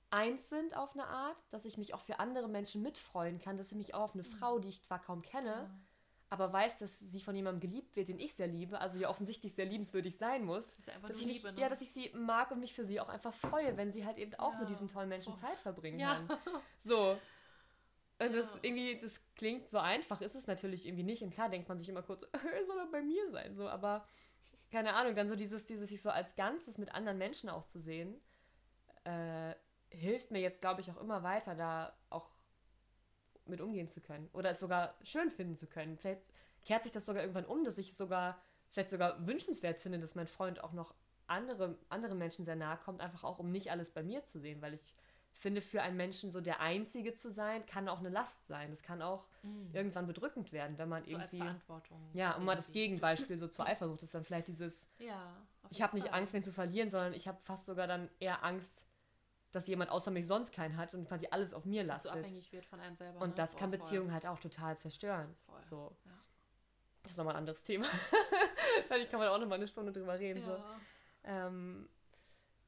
eins 0.10 0.50
sind 0.50 0.76
auf 0.76 0.94
eine 0.94 1.06
Art, 1.06 1.38
dass 1.52 1.66
ich 1.66 1.78
mich 1.78 1.94
auch 1.94 2.02
für 2.02 2.18
andere 2.20 2.48
Menschen 2.48 2.82
mitfreuen 2.82 3.38
kann, 3.40 3.58
dass 3.58 3.68
ich 3.68 3.76
mich 3.78 3.94
auch 3.94 4.02
auf 4.02 4.14
eine 4.16 4.24
Frau, 4.24 4.58
die 4.58 4.70
ich 4.70 4.82
zwar 4.82 4.98
kaum 5.00 5.22
kenne, 5.22 5.52
Ja. 5.52 5.70
Aber 6.30 6.54
weiß, 6.54 6.78
dass 6.78 7.00
sie 7.00 7.20
von 7.22 7.36
jemandem 7.36 7.60
geliebt 7.60 7.96
wird, 7.96 8.10
den 8.10 8.20
ich 8.20 8.36
sehr 8.36 8.48
liebe, 8.48 8.80
also 8.80 9.00
ja 9.00 9.10
offensichtlich 9.10 9.56
sehr 9.56 9.66
liebenswürdig 9.66 10.18
sein 10.18 10.46
muss, 10.46 10.68
Das 10.68 10.80
ist 10.80 10.90
einfach 10.90 11.08
dass 11.08 11.20
ich, 11.20 11.26
mich, 11.26 11.38
Liebe, 11.38 11.54
ne? 11.54 11.62
ja, 11.62 11.70
dass 11.70 11.82
ich 11.82 11.92
sie 11.92 12.12
mag 12.14 12.52
und 12.52 12.60
mich 12.60 12.74
für 12.74 12.86
sie 12.86 13.00
auch 13.00 13.10
einfach 13.10 13.34
freue, 13.34 13.76
wenn 13.78 13.92
sie 13.92 14.06
halt 14.06 14.18
eben 14.18 14.36
auch 14.36 14.54
Ja, 14.54 14.60
mit 14.60 14.70
diesem 14.70 14.88
tollen 14.88 15.10
Menschen 15.10 15.34
voll. 15.34 15.50
Zeit 15.50 15.58
verbringen 15.60 16.00
Ja. 16.00 16.16
kann. 16.16 16.30
So. 16.78 17.20
Und 18.22 18.34
das 18.34 18.54
Ja. 18.54 18.60
irgendwie, 18.64 19.00
das 19.00 19.22
klingt 19.36 19.70
so 19.70 19.80
einfach, 19.80 20.22
ist 20.22 20.36
es 20.36 20.46
natürlich 20.46 20.86
irgendwie 20.86 21.04
nicht. 21.04 21.24
Und 21.24 21.32
klar 21.34 21.50
denkt 21.50 21.68
man 21.70 21.80
sich 21.80 21.90
immer 21.90 22.04
kurz, 22.04 22.22
soll 22.68 22.78
er 22.78 22.88
bei 22.92 23.02
mir 23.02 23.32
sein, 23.32 23.56
so, 23.56 23.68
aber 23.68 24.06
keine 24.72 24.94
Ahnung, 24.94 25.16
dann 25.16 25.28
so 25.28 25.36
dieses, 25.36 25.66
dieses 25.66 25.90
sich 25.90 26.02
so 26.02 26.12
als 26.12 26.36
Ganzes 26.36 26.78
mit 26.78 26.94
anderen 26.94 27.18
Menschen 27.18 27.50
auch 27.50 27.66
zu 27.66 27.80
sehen, 27.80 28.22
äh, 29.06 29.56
hilft 29.90 30.30
mir 30.32 30.42
jetzt, 30.42 30.62
glaube 30.62 30.82
ich, 30.82 30.92
auch 30.92 30.98
immer 30.98 31.24
weiter, 31.24 31.56
da 31.56 31.98
auch 32.10 32.30
mit 33.50 33.62
umgehen 33.62 33.90
zu 33.90 34.02
können. 34.02 34.30
Oder 34.34 34.52
es 34.52 34.60
sogar 34.60 34.96
schön 35.04 35.30
finden 35.32 35.56
zu 35.58 35.68
können. 35.68 35.98
Vielleicht 35.98 36.32
kehrt 36.64 36.84
sich 36.84 36.92
das 36.92 37.06
sogar 37.06 37.22
irgendwann 37.24 37.46
um, 37.46 37.64
dass 37.64 37.78
ich 37.78 37.90
es 37.90 37.98
sogar, 37.98 38.42
vielleicht 38.72 38.90
sogar 38.90 39.26
wünschenswert 39.28 39.80
finde, 39.80 40.00
dass 40.00 40.16
mein 40.16 40.28
Freund 40.28 40.64
auch 40.64 40.74
noch 40.74 40.94
andere, 41.28 41.78
anderen 41.90 42.18
Menschen 42.18 42.44
sehr 42.46 42.56
nahe 42.56 42.78
kommt, 42.78 43.02
einfach 43.02 43.24
auch, 43.24 43.40
um 43.40 43.52
nicht 43.52 43.72
alles 43.72 43.92
bei 43.92 44.04
mir 44.04 44.24
zu 44.26 44.40
sehen, 44.40 44.62
weil 44.62 44.74
ich 44.74 44.94
finde, 45.32 45.62
für 45.62 45.82
einen 45.82 45.96
Menschen 45.96 46.32
so 46.32 46.42
der 46.42 46.60
Einzige 46.60 47.14
zu 47.14 47.32
sein, 47.32 47.66
kann 47.66 47.88
auch 47.88 48.00
eine 48.00 48.10
Last 48.10 48.46
sein. 48.48 48.72
Das 48.72 48.82
kann 48.84 49.02
auch 49.02 49.26
Mhm. 49.44 49.70
irgendwann 49.72 50.06
bedrückend 50.06 50.52
werden, 50.52 50.78
wenn 50.78 50.90
man 50.90 51.06
So 51.06 51.12
irgendwie. 51.12 51.38
Verantwortung. 51.38 52.10
Ja, 52.14 52.36
und 52.36 52.44
mal 52.44 52.56
das. 52.56 52.74
Gegenbeispiel 52.74 53.38
so 53.38 53.48
zur 53.48 53.66
Eifersucht 53.66 54.04
ist 54.04 54.14
dann 54.14 54.24
vielleicht 54.26 54.50
dieses, 54.50 54.90
Ja. 54.98 55.34
ich 55.70 55.82
habe 55.82 55.96
nicht. 55.96 56.12
Angst, 56.12 56.34
wen 56.34 56.44
zu 56.44 56.52
verlieren, 56.52 56.90
sondern 56.90 57.14
ich 57.14 57.28
habe 57.28 57.38
fast 57.44 57.68
sogar 57.68 57.88
dann 57.88 58.10
eher 58.20 58.44
Angst, 58.44 58.86
dass 59.52 59.68
jemand 59.68 59.92
außer 59.92 60.12
mich 60.12 60.28
sonst 60.28 60.54
keinen 60.54 60.78
hat 60.78 60.94
und 60.94 61.08
quasi 61.08 61.28
alles 61.32 61.54
auf 61.54 61.66
mir 61.66 61.82
so 61.84 61.88
lastet. 61.88 62.12
abhängig 62.12 62.52
wird 62.52 62.66
von 62.66 62.80
einem 62.80 62.96
selber. 62.96 63.22
Und 63.22 63.30
ne? 63.30 63.36
das 63.36 63.52
Boah, 63.52 63.60
kann. 63.60 63.72
Beziehungen 63.72 64.14
halt 64.14 64.26
auch 64.26 64.40
total 64.40 64.78
zerstören. 64.78 65.36
Voll. 65.46 65.62
So. 65.62 65.96
Ja. 66.06 66.12
Das 67.02 67.12
ist 67.14 67.18
nochmal 67.18 67.34
ein 67.36 67.40
anderes 67.40 67.64
Thema. 67.64 67.86
Wahrscheinlich 68.80 69.10
kann 69.10 69.20
man 69.20 69.28
da 69.28 69.36
auch 69.36 69.40
nochmal 69.40 69.58
eine 69.58 69.68
Stunde 69.68 69.92
drüber 69.92 70.20
reden. 70.20 70.44
So. 70.44 70.52
Ja. 70.52 70.80
Ähm, 71.24 71.90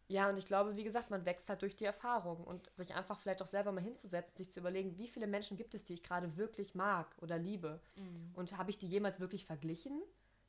ja, 0.08 0.30
und 0.30 0.38
ich 0.38 0.46
glaube, 0.46 0.76
wie 0.76 0.84
gesagt, 0.84 1.10
man 1.10 1.26
wächst 1.26 1.48
halt 1.48 1.62
durch 1.62 1.76
die 1.76 1.86
Erfahrung 1.86 2.44
und 2.44 2.70
sich 2.76 2.94
einfach 2.94 3.17
vielleicht 3.17 3.41
auch 3.41 3.48
selber 3.48 3.72
mal 3.72 3.82
hinzusetzen, 3.82 4.36
sich 4.36 4.52
zu 4.52 4.60
überlegen, 4.60 4.98
wie 4.98 5.08
viele 5.08 5.26
Menschen 5.26 5.56
gibt 5.56 5.74
es, 5.74 5.86
die 5.86 5.94
ich 5.94 6.04
gerade 6.04 6.36
wirklich 6.36 6.76
mag 6.76 7.15
oder 7.22 7.38
liebe. 7.38 7.80
Mhm. 7.96 8.32
Und 8.34 8.58
habe 8.58 8.72
ich 8.72 8.78
die 8.78 8.88
jemals 8.88 9.22
wirklich 9.22 9.46
verglichen? 9.46 10.02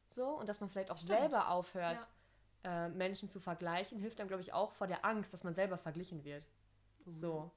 So, 0.09 0.31
und 0.31 0.49
dass 0.49 0.61
man 0.61 0.69
vielleicht 0.69 0.91
auch 0.91 0.99
Stimmt. 0.99 1.21
selber 1.21 1.49
aufhört, 1.49 2.07
äh, 2.65 2.89
Menschen 2.89 3.29
zu 3.29 3.41
vergleichen, 3.41 3.99
hilft 3.99 4.19
dann, 4.19 4.29
glaube 4.29 4.43
ich, 4.43 4.53
auch 4.53 4.73
vor 4.73 4.87
der 4.87 5.05
Angst, 5.05 5.33
dass 5.33 5.45
man 5.45 5.55
selber 5.55 5.79
verglichen 5.79 6.25
wird. 6.25 6.47
So. 7.07 7.51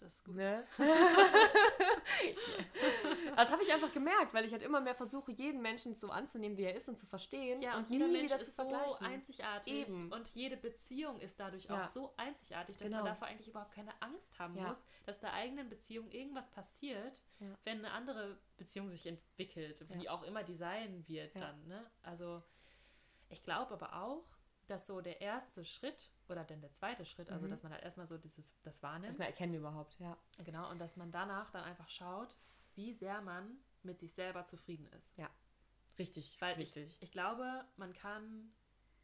Das 0.00 0.12
ist 0.14 0.24
gut. 0.24 0.36
Ne? 0.36 0.64
das 3.36 3.52
habe 3.52 3.62
ich 3.62 3.72
einfach 3.72 3.92
gemerkt, 3.92 4.34
weil 4.34 4.44
ich 4.44 4.52
halt 4.52 4.62
immer 4.62 4.80
mehr 4.80 4.94
versuche, 4.94 5.32
jeden 5.32 5.60
Menschen 5.62 5.94
so 5.94 6.10
anzunehmen, 6.10 6.56
wie 6.56 6.64
er 6.64 6.74
ist 6.74 6.88
und 6.88 6.98
zu 6.98 7.06
verstehen 7.06 7.60
Ja, 7.62 7.76
und 7.76 7.84
und 7.84 7.90
jeder 7.90 8.08
Mensch 8.08 8.32
ist 8.32 8.56
so 8.56 8.96
einzigartig. 9.00 9.72
Eben. 9.88 10.12
Und 10.12 10.28
jede 10.34 10.56
Beziehung 10.56 11.20
ist 11.20 11.38
dadurch 11.40 11.64
Ja. 11.64 11.82
auch 11.82 11.86
so 11.86 12.12
einzigartig, 12.16 12.76
dass 12.76 12.86
Genau. 12.88 12.98
man 12.98 13.06
davor 13.06 13.28
eigentlich 13.28 13.48
überhaupt 13.48 13.72
keine 13.72 13.90
Angst 14.00 14.38
haben 14.38 14.56
Ja. 14.56 14.68
muss, 14.68 14.84
dass 15.04 15.18
der 15.18 15.32
eigenen 15.32 15.68
Beziehung 15.68 16.10
irgendwas 16.10 16.50
passiert, 16.50 17.22
Ja. 17.40 17.54
wenn 17.64 17.78
eine 17.78 17.92
andere 17.92 18.38
Beziehung 18.56 18.90
sich 18.90 19.06
entwickelt, 19.06 19.84
wie 19.90 20.08
auch 20.08 20.22
immer 20.22 20.42
die 20.42 20.56
sein 20.56 21.06
wird 21.08 21.38
dann. 21.40 21.66
Ne? 21.66 21.84
Also 22.02 22.42
ich 23.28 23.42
glaube 23.42 23.74
aber 23.74 23.94
auch, 24.02 24.24
dass 24.66 24.86
so 24.86 25.00
der 25.00 25.20
erste 25.20 25.64
Schritt 25.64 26.10
oder 26.28 26.44
dann 26.44 26.60
der 26.60 26.72
zweite 26.72 27.04
Schritt, 27.04 27.30
also 27.30 27.46
Mhm. 27.46 27.50
dass 27.50 27.62
man 27.62 27.72
halt 27.72 27.82
erstmal 27.84 28.06
so 28.06 28.18
dieses 28.18 28.60
das 28.62 28.82
wahrnimmt, 28.82 29.06
Erstmal 29.06 29.28
erkennen 29.28 29.54
überhaupt, 29.54 29.98
ja. 30.00 30.16
genau, 30.44 30.70
und 30.70 30.78
dass 30.80 30.96
man 30.96 31.12
danach 31.12 31.50
dann 31.50 31.64
einfach 31.64 31.88
schaut, 31.88 32.36
wie 32.74 32.92
sehr 32.92 33.20
man 33.22 33.58
mit 33.82 33.98
sich 33.98 34.12
selber 34.12 34.44
zufrieden 34.44 34.86
ist. 34.98 35.14
Richtig, 35.98 36.36
Weil 36.40 36.58
wichtig. 36.58 36.96
Ich, 36.96 37.02
ich 37.04 37.12
glaube, 37.12 37.64
man 37.76 37.92
kann 37.94 38.52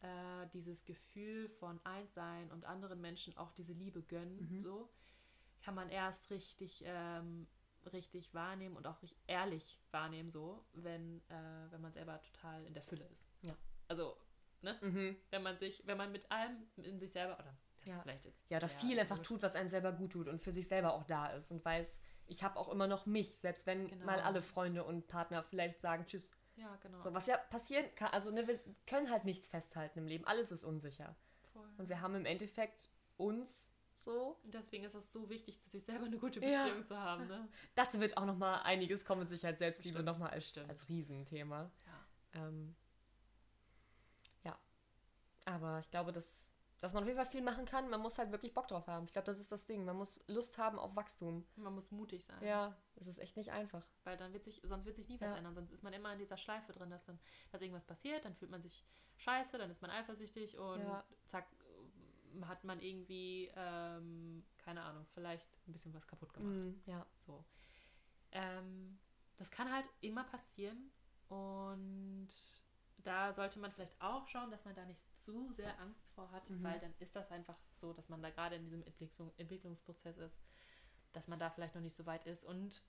äh, 0.01 0.47
dieses 0.53 0.85
Gefühl 0.85 1.49
von 1.49 1.81
Einssein 1.87 2.51
und 2.51 2.65
anderen 2.67 3.01
Menschen 3.01 3.35
auch 3.39 3.53
diese 3.53 3.73
Liebe 3.73 4.03
gönnen, 4.03 4.49
Mhm. 4.51 4.63
so, 4.63 4.93
kann 5.61 5.75
man 5.77 5.89
erst 5.89 6.29
richtig, 6.31 6.83
ähm, 6.85 7.47
richtig 7.93 8.35
wahrnehmen 8.35 8.77
und 8.77 8.87
auch 8.87 9.01
richtig 9.01 9.23
ehrlich 9.29 9.81
wahrnehmen, 9.93 10.31
so, 10.31 10.67
wenn, 10.73 11.21
äh, 11.31 11.71
wenn 11.71 11.81
man 11.81 11.93
selber 11.93 12.21
total 12.21 12.65
in 12.67 12.75
der 12.75 12.83
Fülle 12.83 13.07
ist. 13.07 13.31
Ja. 13.43 13.57
Also, 13.89 14.17
Mhm. 14.81 15.17
wenn 15.31 15.43
man 15.43 15.57
sich, 15.57 15.87
wenn 15.87 15.97
man 15.99 16.13
mit 16.13 16.31
allem 16.31 16.57
in 16.77 16.99
sich 16.99 17.13
selber, 17.13 17.35
oder 17.39 17.55
das 17.81 17.89
Ja. 17.89 17.97
ist 17.97 18.03
vielleicht 18.03 18.25
jetzt. 18.25 18.45
Ja, 18.51 18.59
oder 18.59 18.69
sehr 18.69 18.79
viel 18.79 18.99
einfach 19.01 19.17
komisch. 19.17 19.29
tut, 19.29 19.43
was 19.43 19.55
einem 19.55 19.69
selber 19.69 19.93
gut 19.93 20.13
tut 20.13 20.29
und 20.29 20.41
für 20.41 20.53
sich 20.53 20.69
selber 20.69 20.95
auch 20.95 21.05
da 21.05 21.27
ist 21.29 21.51
und 21.51 21.65
weiß, 21.65 22.01
ich 22.27 22.43
habe 22.45 22.59
auch 22.59 22.69
immer 22.69 22.87
noch 22.87 23.07
mich, 23.07 23.37
selbst 23.39 23.67
wenn 23.67 23.89
Genau. 23.89 24.07
mal 24.07 24.21
alle 24.21 24.41
Freunde 24.43 24.85
und 24.85 25.09
Partner 25.09 25.43
vielleicht 25.43 25.81
sagen 25.81 26.07
Tschüss. 26.07 26.31
Ja, 26.57 26.77
genau. 26.77 26.99
So, 26.99 27.15
was 27.15 27.27
ja 27.27 27.37
passieren 27.39 27.87
kann, 27.97 28.11
also 28.13 28.31
ne, 28.31 28.47
wir 28.47 28.59
können 28.87 29.11
halt 29.11 29.25
nichts 29.25 29.49
festhalten 29.49 29.99
im 29.99 30.07
Leben, 30.07 30.25
alles 30.27 30.53
ist 30.53 30.65
unsicher. 30.65 31.17
Voll. 31.53 31.69
Und 31.79 31.89
wir 31.89 32.01
haben 32.01 32.15
im 32.15 32.25
Endeffekt 32.27 32.89
uns 33.17 33.69
so. 33.95 34.39
Und 34.43 34.53
deswegen 34.55 34.85
ist 34.85 34.95
es 34.95 35.13
so 35.13 35.29
wichtig, 35.31 35.61
zu 35.61 35.69
sich 35.69 35.85
selber 35.85 36.07
eine 36.07 36.19
gute 36.19 36.41
Ja. 36.41 36.65
Beziehung 36.65 36.85
zu 36.85 36.99
haben, 36.99 37.27
ne? 37.27 37.49
Dazu 37.75 38.01
wird 38.01 38.17
auch 38.17 38.25
noch 38.27 38.37
mal 38.37 38.63
einiges 38.63 39.05
kommen, 39.05 39.27
Sicherheit 39.27 39.59
Selbstliebe 39.59 40.03
noch 40.03 40.19
mal 40.19 40.31
als, 40.31 40.57
als 40.69 40.89
Riesenthema. 40.89 41.71
Ja. 41.87 42.49
Ähm, 42.49 42.75
ja. 42.77 42.82
Aber 45.45 45.79
ich 45.81 45.91
glaube, 45.91 46.13
dass, 46.13 46.53
dass 46.81 46.93
man 46.93 47.03
auf 47.03 47.09
jeden 47.09 47.17
Fall 47.19 47.27
viel 47.31 47.43
machen 47.43 47.65
kann. 47.65 47.89
Man 47.91 48.01
muss 48.01 48.19
halt 48.19 48.31
wirklich 48.31 48.55
Bock 48.55 48.69
drauf 48.69 48.87
haben. 48.87 49.07
Ich 49.07 49.13
glaube, 49.13 49.27
das 49.27 49.39
ist 49.39 49.51
das 49.53 49.67
Ding. 49.67 49.85
Man 49.85 49.97
muss 49.97 50.21
Lust 50.29 50.59
haben 50.59 50.79
auf 50.79 50.95
Wachstum. 50.97 51.45
Man 51.57 51.75
muss 51.75 51.91
mutig 51.91 52.25
sein. 52.25 52.43
Ja, 52.43 52.77
das 52.97 53.07
ist 53.07 53.19
echt 53.19 53.37
nicht 53.37 53.51
einfach. 53.53 53.85
Weil 54.05 54.17
dann 54.17 54.33
wird 54.33 54.45
sich, 54.45 54.61
sonst 54.65 54.85
wird 54.85 54.97
sich 54.97 55.09
nie 55.09 55.21
was 55.21 55.31
Ja. 55.31 55.37
ändern. 55.37 55.55
Sonst 55.55 55.73
ist 55.73 55.83
man 55.83 55.93
immer 55.93 56.13
in 56.13 56.19
dieser 56.19 56.37
Schleife 56.37 56.73
drin, 56.73 56.91
dass 56.91 57.05
dann, 57.05 57.19
dass 57.51 57.61
irgendwas 57.63 57.85
passiert, 57.85 58.25
dann 58.25 58.35
fühlt 58.35 58.51
man 58.51 58.63
sich 58.63 58.85
scheiße, 59.17 59.59
dann 59.59 59.71
ist 59.71 59.83
man 59.83 59.91
eifersüchtig 59.91 60.59
und 60.59 60.81
Ja. 60.81 61.05
zack, 61.27 61.47
äh, 62.41 62.45
hat 62.47 62.65
man 62.65 62.81
irgendwie, 62.81 63.51
ähm, 63.57 64.45
keine 64.59 64.83
Ahnung, 64.83 65.05
vielleicht 65.13 65.47
ein 65.69 65.73
bisschen 65.73 65.93
was 65.95 66.07
kaputt 66.07 66.33
gemacht. 66.33 66.53
Mhm, 66.55 66.83
ja. 66.87 67.05
So. 67.19 67.45
Ähm, 68.33 68.99
das 69.37 69.51
kann 69.51 69.73
halt 69.73 69.89
immer 70.01 70.25
passieren 70.25 70.91
und 71.29 72.29
da 73.05 73.33
sollte 73.33 73.59
man 73.59 73.73
vielleicht 73.73 74.01
auch 74.01 74.27
schauen, 74.29 74.51
dass 74.51 74.65
man 74.65 74.75
da 74.75 74.85
nicht 74.85 75.03
zu 75.17 75.53
sehr 75.53 75.79
Angst 75.81 76.09
vor 76.15 76.31
hat, 76.31 76.49
Mhm. 76.51 76.63
weil 76.63 76.79
dann 76.81 76.95
ist 76.99 77.15
das 77.17 77.31
einfach 77.31 77.57
so, 77.73 77.93
dass 77.93 78.09
man 78.09 78.23
da 78.23 78.31
gerade 78.31 78.57
in 78.57 78.65
diesem 78.65 78.83
Entwicklung, 78.85 79.33
Entwicklungsprozess 79.37 80.19
ist, 80.19 80.43
dass 81.13 81.29
man 81.29 81.39
da 81.39 81.51
vielleicht 81.51 81.75
noch 81.75 81.83
nicht 81.83 81.97
so 81.97 82.07
weit 82.07 82.25
ist. 82.27 82.45
Und 82.45 82.83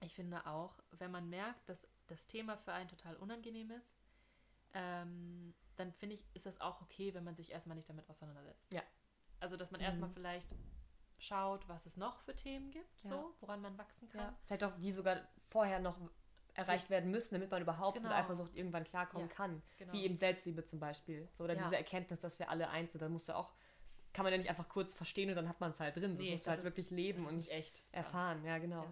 ich 0.00 0.14
finde 0.14 0.46
auch, 0.46 0.78
wenn 0.92 1.10
man 1.10 1.28
merkt, 1.28 1.68
dass 1.68 1.88
das 2.06 2.26
Thema 2.26 2.56
für 2.56 2.72
einen 2.72 2.88
total 2.88 3.16
unangenehm 3.16 3.70
ist, 3.70 3.98
ähm, 4.74 5.54
dann 5.76 5.92
finde 5.92 6.16
ich, 6.16 6.24
ist 6.34 6.46
das 6.46 6.60
auch 6.60 6.80
okay, 6.82 7.14
wenn 7.14 7.24
man 7.24 7.34
sich 7.34 7.52
erstmal 7.52 7.76
nicht 7.76 7.88
damit 7.88 8.08
auseinandersetzt. 8.10 8.70
Ja. 8.72 8.82
Also, 9.40 9.56
dass 9.56 9.70
man 9.70 9.80
Mhm. 9.80 9.86
erstmal 9.86 10.10
vielleicht 10.10 10.48
schaut, 11.18 11.66
was 11.68 11.86
es 11.86 11.96
noch 11.96 12.20
für 12.20 12.34
Themen 12.34 12.70
gibt, 12.70 13.02
Ja. 13.04 13.10
so, 13.10 13.34
woran 13.40 13.60
man 13.60 13.76
wachsen 13.78 14.08
kann. 14.08 14.20
ja. 14.20 14.38
Vielleicht 14.46 14.64
auch 14.64 14.76
die 14.78 14.92
sogar 14.92 15.26
vorher 15.46 15.80
noch 15.80 15.98
erreicht 16.58 16.90
werden 16.90 17.10
müssen, 17.10 17.34
damit 17.34 17.50
man 17.50 17.62
überhaupt 17.62 17.96
Genau. 17.96 18.08
mit 18.08 18.16
Eifersucht 18.18 18.54
irgendwann 18.54 18.84
klarkommen 18.84 19.28
Ja, 19.28 19.34
kann. 19.34 19.62
Genau. 19.78 19.92
Wie 19.92 20.04
eben 20.04 20.16
Selbstliebe 20.16 20.64
zum 20.64 20.80
Beispiel. 20.80 21.28
So, 21.38 21.44
oder 21.44 21.54
Ja. 21.54 21.62
diese 21.62 21.76
Erkenntnis, 21.76 22.20
dass 22.20 22.38
wir 22.38 22.50
alle 22.50 22.68
eins 22.70 22.92
sind. 22.92 23.00
Da 23.00 23.08
musst 23.08 23.28
du 23.28 23.36
auch, 23.36 23.52
das 23.82 24.06
kann 24.12 24.24
man 24.24 24.32
ja 24.32 24.38
nicht 24.38 24.50
einfach 24.50 24.68
kurz 24.68 24.92
verstehen 24.92 25.30
und 25.30 25.36
dann 25.36 25.48
hat 25.48 25.60
man 25.60 25.70
es 25.70 25.80
halt 25.80 25.96
drin. 25.96 26.10
Das 26.12 26.18
Nee, 26.20 26.32
musst 26.32 26.44
du 26.44 26.50
das 26.50 26.56
halt 26.56 26.58
ist- 26.60 26.64
wirklich 26.64 26.86
das 26.86 26.96
leben 26.96 27.26
und 27.26 27.36
nicht 27.36 27.50
echt. 27.50 27.82
Erfahren. 27.92 28.44
Ja, 28.44 28.58
genau. 28.58 28.84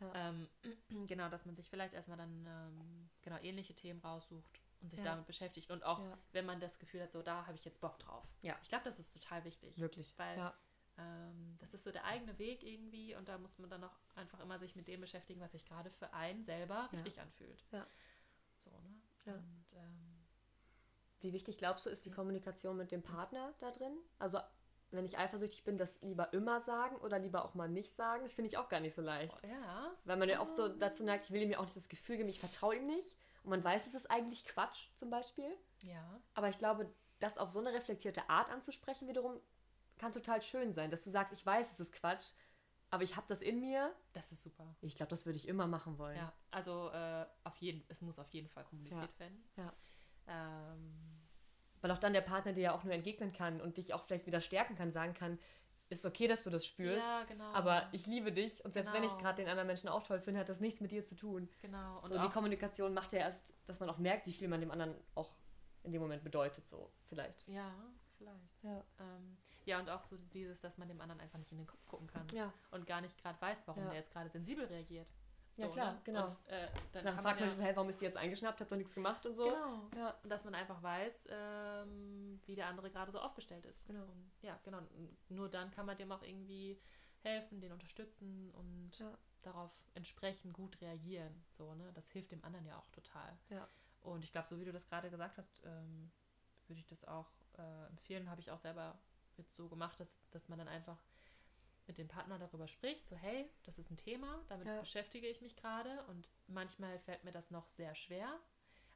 Ja. 0.00 0.12
Ähm, 0.30 0.48
genau, 1.08 1.28
dass 1.28 1.44
man 1.46 1.54
sich 1.54 1.68
vielleicht 1.70 1.94
erstmal 1.94 2.18
dann 2.18 2.46
ähm, 2.46 3.08
genau 3.22 3.36
ähnliche 3.42 3.74
Themen 3.74 4.00
raussucht 4.00 4.60
und 4.80 4.90
sich 4.90 5.00
damit 5.02 5.26
beschäftigt. 5.26 5.70
Und 5.70 5.82
auch, 5.84 6.00
wenn 6.32 6.46
man 6.46 6.60
das 6.60 6.78
Gefühl 6.78 7.02
hat, 7.02 7.10
so 7.10 7.20
da 7.22 7.46
habe 7.46 7.56
ich 7.56 7.64
jetzt 7.64 7.80
Bock 7.80 7.98
drauf. 7.98 8.24
Ja. 8.42 8.54
Ich 8.62 8.68
glaube, 8.68 8.84
das 8.84 8.98
ist 8.98 9.12
total 9.12 9.44
wichtig. 9.44 9.76
Wirklich. 9.78 10.14
Weil. 10.18 10.52
Ähm, 10.98 11.56
das 11.58 11.74
ist 11.74 11.84
so 11.84 11.92
der 11.92 12.04
eigene 12.04 12.38
Weg 12.38 12.62
irgendwie 12.62 13.14
und 13.14 13.28
da 13.28 13.38
muss 13.38 13.58
man 13.58 13.70
dann 13.70 13.84
auch 13.84 13.96
einfach 14.16 14.40
immer 14.40 14.58
sich 14.58 14.76
mit 14.76 14.88
dem 14.88 15.00
beschäftigen, 15.00 15.40
was 15.40 15.52
sich 15.52 15.64
gerade 15.64 15.90
für 15.90 16.12
einen 16.12 16.42
selber 16.44 16.88
Ja. 16.92 16.98
richtig 17.00 17.20
anfühlt. 17.20 17.64
Ja. 17.72 17.86
So, 18.56 18.70
ne? 18.70 19.00
Ja. 19.26 19.34
Und 19.34 19.66
ähm, 19.76 20.24
Wie 21.20 21.32
wichtig 21.32 21.58
glaubst 21.58 21.86
du, 21.86 21.90
ist 21.90 22.04
die 22.04 22.10
Kommunikation 22.10 22.76
mit 22.76 22.92
dem 22.92 23.02
Partner 23.02 23.54
da 23.60 23.70
drin? 23.70 23.96
Also, 24.18 24.38
wenn 24.90 25.04
ich 25.04 25.18
eifersüchtig 25.18 25.64
bin, 25.64 25.76
das 25.76 26.00
lieber 26.00 26.32
immer 26.32 26.60
sagen 26.60 26.96
oder 26.96 27.18
lieber 27.18 27.44
auch 27.44 27.54
mal 27.54 27.68
nicht 27.68 27.94
sagen? 27.94 28.22
Das 28.22 28.32
finde 28.32 28.48
ich 28.48 28.56
auch 28.56 28.68
gar 28.68 28.80
nicht 28.80 28.94
so 28.94 29.02
leicht. 29.02 29.36
oh, 29.42 29.46
ja, 29.46 29.92
Weil 30.04 30.16
man 30.16 30.28
ja 30.28 30.40
oft 30.40 30.56
so 30.56 30.68
dazu 30.68 31.04
neigt, 31.04 31.26
ich 31.26 31.32
will 31.32 31.42
ihm 31.42 31.50
ja 31.50 31.58
auch 31.58 31.64
nicht 31.64 31.76
das 31.76 31.88
Gefühl 31.90 32.16
geben, 32.16 32.28
ich 32.28 32.40
vertraue 32.40 32.76
ihm 32.76 32.86
nicht. 32.86 33.14
Und 33.42 33.50
man 33.50 33.62
weiß, 33.62 33.86
es 33.86 33.94
ist 33.94 34.10
eigentlich 34.10 34.44
Quatsch 34.46 34.88
zum 34.96 35.10
Beispiel. 35.10 35.50
ja, 35.82 36.20
Aber 36.34 36.48
ich 36.48 36.56
glaube, 36.58 36.90
das 37.20 37.36
auf 37.36 37.50
so 37.50 37.58
eine 37.58 37.72
reflektierte 37.72 38.30
Art 38.30 38.48
anzusprechen 38.50 39.08
wiederum 39.08 39.38
kann 39.98 40.12
total 40.12 40.40
schön 40.42 40.72
sein, 40.72 40.90
dass 40.90 41.02
du 41.04 41.10
sagst, 41.10 41.32
ich 41.32 41.44
weiß, 41.44 41.72
es 41.72 41.80
ist 41.80 41.92
Quatsch, 41.92 42.32
aber 42.90 43.02
ich 43.02 43.16
habe 43.16 43.26
das 43.28 43.42
in 43.42 43.60
mir. 43.60 43.94
das 44.14 44.32
ist 44.32 44.42
super. 44.42 44.74
Ich 44.80 44.96
glaube, 44.96 45.10
das 45.10 45.26
würde 45.26 45.36
ich 45.36 45.46
immer 45.48 45.66
machen 45.66 45.98
wollen. 45.98 46.16
Ja, 46.16 46.32
also 46.50 46.90
äh, 46.90 47.26
auf 47.44 47.56
jeden, 47.58 47.84
es 47.88 48.00
muss 48.02 48.18
auf 48.18 48.30
jeden 48.30 48.48
Fall 48.48 48.64
kommuniziert 48.64 49.18
werden. 49.18 49.44
Ja. 49.56 49.72
Ähm, 50.26 50.94
Weil 51.80 51.90
auch 51.90 51.98
dann 51.98 52.12
der 52.12 52.20
Partner 52.22 52.52
dir 52.52 52.62
ja 52.62 52.74
auch 52.74 52.84
nur 52.84 52.92
entgegnen 52.94 53.32
kann 53.32 53.60
und 53.60 53.76
dich 53.76 53.94
auch 53.94 54.02
vielleicht 54.04 54.26
wieder 54.26 54.40
stärken 54.40 54.74
kann, 54.74 54.90
sagen 54.90 55.14
kann, 55.14 55.38
ist 55.90 56.04
okay, 56.04 56.28
dass 56.28 56.42
du 56.42 56.50
das 56.50 56.66
spürst, 56.66 57.06
Ja, 57.06 57.24
genau. 57.24 57.50
aber 57.54 57.88
ich 57.92 58.06
liebe 58.06 58.30
dich 58.30 58.62
und 58.64 58.74
selbst 58.74 58.92
wenn 58.92 59.04
ich 59.04 59.10
Genau. 59.12 59.22
gerade 59.22 59.42
den 59.42 59.48
anderen 59.48 59.66
Menschen 59.66 59.88
auch 59.88 60.02
toll 60.02 60.20
finde, 60.20 60.40
hat 60.40 60.48
das 60.50 60.60
nichts 60.60 60.80
mit 60.82 60.90
dir 60.90 61.04
zu 61.06 61.14
tun. 61.14 61.48
genau. 61.62 62.00
Und 62.00 62.08
so, 62.08 62.18
die 62.18 62.28
Kommunikation 62.28 62.92
macht 62.92 63.12
ja 63.14 63.20
erst, 63.20 63.54
dass 63.64 63.80
man 63.80 63.88
auch 63.88 63.96
merkt, 63.98 64.26
wie 64.26 64.32
viel 64.34 64.48
man 64.48 64.60
dem 64.60 64.70
anderen 64.70 64.94
auch 65.14 65.34
in 65.84 65.92
dem 65.92 66.02
Moment 66.02 66.22
bedeutet, 66.24 66.66
so 66.66 66.92
vielleicht. 67.06 67.46
ja, 67.48 67.72
vielleicht. 68.18 68.62
Ja. 68.62 68.84
Ähm, 68.98 69.38
ja, 69.68 69.78
und 69.78 69.88
auch 69.90 70.02
so 70.02 70.16
dieses, 70.32 70.60
dass 70.62 70.78
man 70.78 70.88
dem 70.88 71.00
anderen 71.00 71.20
einfach 71.20 71.38
nicht 71.38 71.52
in 71.52 71.58
den 71.58 71.66
Kopf 71.66 71.86
gucken 71.86 72.06
kann 72.08 72.26
Ja. 72.32 72.52
und 72.70 72.86
gar 72.86 73.00
nicht 73.00 73.16
gerade 73.20 73.40
weiß, 73.40 73.62
warum 73.66 73.82
Ja. 73.84 73.90
der 73.90 73.98
jetzt 73.98 74.10
gerade 74.12 74.30
sensibel 74.30 74.64
reagiert. 74.64 75.08
Ja, 75.56 75.66
klar, 75.68 76.00
genau. 76.04 76.24
Und, 76.26 76.46
äh, 76.46 76.68
dann 76.92 77.04
kann 77.04 77.18
fragt 77.18 77.40
man 77.40 77.48
ja, 77.48 77.54
sich, 77.54 77.64
hey, 77.64 77.74
warum 77.74 77.88
ist 77.90 78.00
die 78.00 78.04
jetzt 78.04 78.16
eingeschnappt, 78.16 78.60
habt 78.60 78.70
ihr 78.70 78.76
nichts 78.76 78.94
gemacht 78.94 79.26
und 79.26 79.34
so. 79.34 79.44
Genau. 79.48 79.88
Ja. 79.96 80.10
Und 80.22 80.30
dass 80.30 80.44
man 80.44 80.54
einfach 80.54 80.80
weiß, 80.82 81.28
ähm, 81.32 82.40
wie 82.46 82.54
der 82.54 82.68
andere 82.68 82.90
gerade 82.90 83.10
so 83.10 83.18
aufgestellt 83.18 83.66
ist. 83.66 83.86
Genau. 83.88 84.04
Und 84.04 84.30
ja, 84.40 84.58
genau. 84.62 84.78
Und 84.78 85.16
Nur 85.30 85.48
dann 85.48 85.70
kann 85.72 85.84
man 85.84 85.96
dem 85.96 86.12
auch 86.12 86.22
irgendwie 86.22 86.80
helfen, 87.22 87.60
den 87.60 87.72
unterstützen 87.72 88.50
und 88.52 88.98
Ja. 89.00 89.18
darauf 89.42 89.72
entsprechend 89.94 90.54
gut 90.54 90.80
reagieren. 90.80 91.44
So, 91.50 91.74
ne? 91.74 91.90
Das 91.92 92.08
hilft 92.10 92.30
dem 92.30 92.44
anderen 92.44 92.64
ja 92.64 92.78
auch 92.78 92.88
total. 92.90 93.36
Ja. 93.50 93.68
Und 94.00 94.22
ich 94.22 94.30
glaube, 94.30 94.46
so 94.48 94.60
wie 94.60 94.64
du 94.64 94.72
das 94.72 94.86
gerade 94.86 95.10
gesagt 95.10 95.38
hast, 95.38 95.62
ähm, 95.64 96.12
würde 96.68 96.78
ich 96.80 96.86
das 96.86 97.04
auch 97.04 97.28
äh, 97.58 97.86
empfehlen. 97.88 98.30
Habe 98.30 98.40
ich 98.40 98.52
auch 98.52 98.58
selber 98.58 98.96
jetzt 99.38 99.56
so 99.56 99.68
gemacht, 99.68 99.98
dass, 100.00 100.18
dass 100.30 100.48
man 100.48 100.58
dann 100.58 100.68
einfach 100.68 100.98
mit 101.86 101.96
dem 101.98 102.08
Partner 102.08 102.38
darüber 102.38 102.68
spricht, 102.68 103.08
so 103.08 103.16
hey, 103.16 103.48
das 103.64 103.78
ist 103.78 103.90
ein 103.90 103.96
Thema, 103.96 104.44
damit 104.48 104.66
Ja. 104.66 104.80
beschäftige 104.80 105.26
ich 105.26 105.40
mich 105.40 105.56
gerade 105.56 106.02
und 106.08 106.28
manchmal 106.46 106.98
fällt 107.00 107.24
mir 107.24 107.32
das 107.32 107.50
noch 107.50 107.68
sehr 107.70 107.94
schwer, 107.94 108.38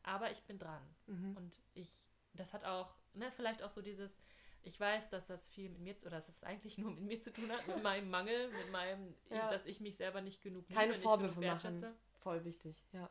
aber 0.03 0.31
ich 0.31 0.43
bin 0.43 0.59
dran. 0.59 0.83
Mhm. 1.07 1.37
Und 1.37 1.59
ich, 1.75 1.91
das 2.35 2.53
hat 2.53 2.65
auch, 2.65 2.95
ne, 3.15 3.33
vielleicht 3.33 3.63
auch 3.63 3.71
so 3.71 3.81
dieses, 3.81 4.19
ich 4.63 4.79
weiß, 4.79 5.09
dass 5.09 5.27
das 5.29 5.49
viel 5.49 5.71
mit 5.71 5.81
mir, 5.81 5.97
zu- 5.97 6.07
oder 6.09 6.17
dass 6.17 6.29
es 6.29 6.45
eigentlich 6.45 6.77
nur 6.79 6.91
mit 6.91 7.01
mir 7.05 7.21
zu 7.21 7.33
tun 7.33 7.51
hat, 7.51 7.67
mit 7.67 7.83
meinem 7.83 8.11
Mangel, 8.11 8.49
mit 8.53 8.71
meinem, 8.71 9.15
Ja. 9.31 9.51
dass 9.51 9.65
ich 9.65 9.81
mich 9.81 9.97
selber 9.97 10.21
nicht 10.21 10.43
genug 10.43 10.69
Keine 10.69 10.93
nicht 10.93 11.03
Vorwürfe 11.03 11.37
machen. 11.37 11.43
wertschätze. 11.45 11.95
Voll 12.19 12.45
wichtig, 12.45 12.85
ja. 12.93 13.09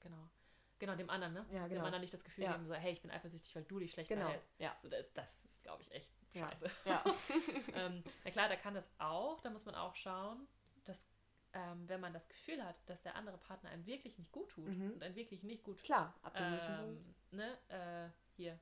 Genau. 0.00 0.28
Genau, 0.78 0.94
dem 0.94 1.08
anderen, 1.08 1.32
ne? 1.32 1.46
Ja, 1.50 1.62
Dem 1.62 1.70
genau. 1.70 1.84
anderen 1.84 2.02
nicht 2.02 2.12
das 2.12 2.22
Gefühl 2.24 2.44
Ja. 2.44 2.52
geben, 2.52 2.66
so, 2.66 2.74
hey, 2.74 2.92
ich 2.92 3.00
bin 3.00 3.10
eifersüchtig, 3.10 3.54
weil 3.56 3.64
du 3.64 3.78
dich 3.78 3.92
schlecht 3.92 4.08
Genau. 4.10 4.24
verhältst. 4.26 4.54
Ja. 4.58 4.76
So, 4.80 4.88
das, 4.88 5.12
das 5.14 5.44
ist, 5.46 5.62
glaube 5.62 5.82
ich, 5.82 5.90
echt 5.92 6.12
scheiße. 6.34 6.70
Ja. 6.84 7.02
ähm, 7.74 8.02
na 8.24 8.30
klar, 8.30 8.48
da 8.48 8.56
kann 8.56 8.74
das 8.74 8.86
auch, 8.98 9.40
da 9.40 9.48
muss 9.50 9.64
man 9.64 9.74
auch 9.74 9.94
schauen, 9.94 10.46
dass 10.84 11.06
ähm, 11.54 11.88
wenn 11.88 12.00
man 12.00 12.12
das 12.12 12.28
Gefühl 12.28 12.62
hat, 12.62 12.76
dass 12.84 13.02
der 13.02 13.14
andere 13.14 13.38
Partner 13.38 13.70
einem 13.70 13.86
wirklich 13.86 14.18
nicht 14.18 14.30
gut 14.32 14.50
tut 14.50 14.66
Mhm. 14.66 14.92
und 14.92 15.02
einen 15.02 15.14
wirklich 15.16 15.42
nicht 15.42 15.64
gut 15.64 15.82
Klar, 15.82 16.12
ab 16.20 16.34
dem 16.36 16.58
ähm, 16.68 17.14
ne, 17.30 17.58
äh, 17.68 18.10
hier 18.36 18.58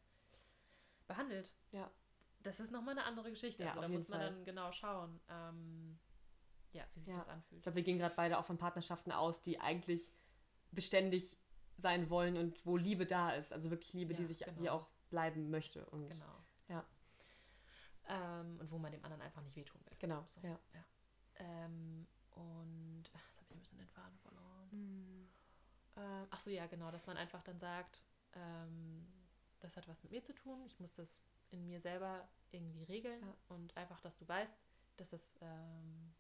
behandelt. 1.09 1.51
Ja. 1.73 1.91
Das 2.45 2.61
ist 2.61 2.71
nochmal 2.71 2.93
eine 2.97 3.05
andere 3.05 3.31
Geschichte. 3.31 3.65
Ja, 3.65 3.71
also 3.71 3.81
da 3.83 3.89
muss 3.89 4.09
man 4.09 4.21
Fall. 4.21 4.31
dann 4.31 4.45
genau 4.45 4.71
schauen, 4.71 5.21
ähm, 5.29 5.99
ja, 6.73 6.85
wie 6.95 7.01
sich 7.01 7.09
Ja. 7.09 7.17
das 7.17 7.27
Ich 7.27 7.33
anfühlt. 7.33 7.63
glaube, 7.63 7.77
wir 7.77 7.83
gehen 7.83 7.99
gerade 7.99 8.15
beide 8.15 8.39
auch 8.39 8.45
von 8.45 8.59
Partnerschaften 8.59 9.11
aus, 9.13 9.43
die 9.43 9.59
eigentlich 9.59 10.13
beständig 10.71 11.37
sein 11.77 12.09
wollen 12.11 12.37
und 12.37 12.65
wo 12.67 12.77
Liebe 12.77 13.07
da 13.07 13.31
ist. 13.31 13.53
Also 13.53 13.71
wirklich 13.71 13.93
Liebe, 13.93 14.15
die 14.15 14.23
Ja, 14.23 14.29
sich, 14.29 14.39
die 14.39 14.45
genau. 14.45 14.73
auch 14.73 14.89
bleiben 15.11 15.51
möchte. 15.51 15.85
Und 15.87 16.09
Genau. 16.09 16.45
Ja. 16.69 16.85
Ähm, 18.07 18.59
und 18.61 18.71
wo 18.71 18.79
man 18.79 18.93
dem 18.93 19.03
anderen 19.05 19.23
einfach 19.23 19.43
nicht 19.43 19.57
wehtun 19.57 19.81
will. 19.87 19.97
Genau, 19.99 20.25
So, 20.29 20.41
ja. 20.43 20.59
Ähm, 21.37 22.07
und 22.33 23.05
ach, 23.15 23.29
jetzt 23.31 23.41
habe 23.41 23.47
ich 23.49 23.57
ein 23.57 23.59
bisschen 23.61 23.79
den 23.79 23.89
Faden 23.89 24.19
verloren. 24.19 24.69
Ähm, 25.97 26.27
ach 26.31 26.41
so, 26.41 26.51
ja, 26.51 26.67
genau, 26.67 26.91
dass 26.91 27.07
man 27.07 27.17
einfach 27.17 27.43
dann 27.43 27.59
sagt, 27.59 28.05
ähm, 28.35 29.07
das 29.61 29.77
hat 29.77 29.89
was 29.89 30.03
mit 30.03 30.13
mir 30.13 30.23
zu 30.23 30.35
tun, 30.35 30.63
ich 30.67 30.79
muss 30.81 30.93
das 30.93 31.21
in 31.51 31.67
mir 31.67 31.81
selber 31.81 32.29
irgendwie 32.51 32.83
regeln 32.85 33.23
Ja. 33.23 33.35
und 33.49 33.77
einfach, 33.77 34.01
dass 34.01 34.17
du 34.19 34.29
weißt, 34.29 34.57
dass 34.97 35.13
es 35.13 35.37
ähm, 35.41 36.15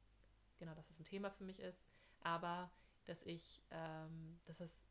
genau, 0.57 0.75
dass 0.75 0.89
es 0.91 0.99
ein 1.01 1.05
Thema 1.05 1.31
für 1.31 1.45
mich 1.45 1.61
ist, 1.61 1.89
aber 2.21 2.71
dass 3.05 3.23
ich, 3.25 3.61
ähm, 3.71 4.41
dass 4.47 4.61
es 4.61 4.83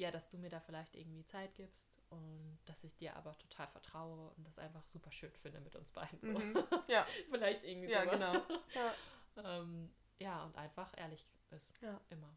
ja, 0.00 0.10
dass 0.10 0.30
du 0.30 0.38
mir 0.38 0.48
da 0.50 0.60
vielleicht 0.60 0.94
irgendwie 0.96 1.24
Zeit 1.24 1.54
gibst 1.54 1.88
und 2.10 2.58
dass 2.64 2.82
ich 2.84 2.96
dir 2.96 3.14
aber 3.16 3.36
total 3.38 3.68
vertraue 3.68 4.30
und 4.36 4.46
das 4.46 4.58
einfach 4.58 4.84
super 4.88 5.12
schön 5.12 5.32
finde 5.36 5.60
mit 5.60 5.76
uns 5.76 5.90
beiden. 5.92 6.20
So. 6.20 6.38
Mhm. 6.38 6.54
Ja, 6.88 7.06
vielleicht 7.30 7.62
irgendwie 7.64 7.90
ja 7.90 8.04
sowas. 8.04 8.14
genau. 8.20 8.32
Ja. 8.74 8.94
Ähm, 9.44 9.88
ja, 10.18 10.44
und 10.44 10.56
einfach 10.56 10.92
ehrlich 10.98 11.24
ist. 11.52 11.70
Ja. 11.80 11.98
Immer. 12.10 12.36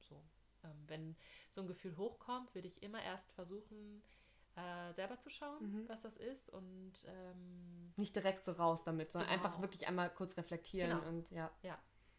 So. 0.00 0.22
Ähm, 0.62 0.84
wenn 0.86 1.16
so 1.50 1.62
ein 1.62 1.66
Gefühl 1.66 1.96
hochkommt, 1.96 2.54
würde 2.54 2.68
ich 2.68 2.82
immer 2.82 3.02
erst 3.02 3.32
versuchen, 3.32 4.02
äh, 4.54 4.92
selber 4.92 5.18
zu 5.18 5.30
schauen, 5.30 5.62
Mhm. 5.82 5.88
was 5.88 6.02
das 6.02 6.18
ist. 6.18 6.50
Und 6.50 6.92
ähm, 7.06 7.92
Nicht 7.96 8.14
direkt 8.14 8.44
so 8.44 8.52
raus 8.52 8.84
damit, 8.84 9.10
sondern 9.10 9.30
Genau. 9.30 9.42
einfach 9.44 9.60
wirklich 9.62 9.88
einmal 9.88 10.10
kurz 10.12 10.36
reflektieren 10.36 10.90
Genau. 11.00 11.08
und 11.08 11.30
ja. 11.30 11.50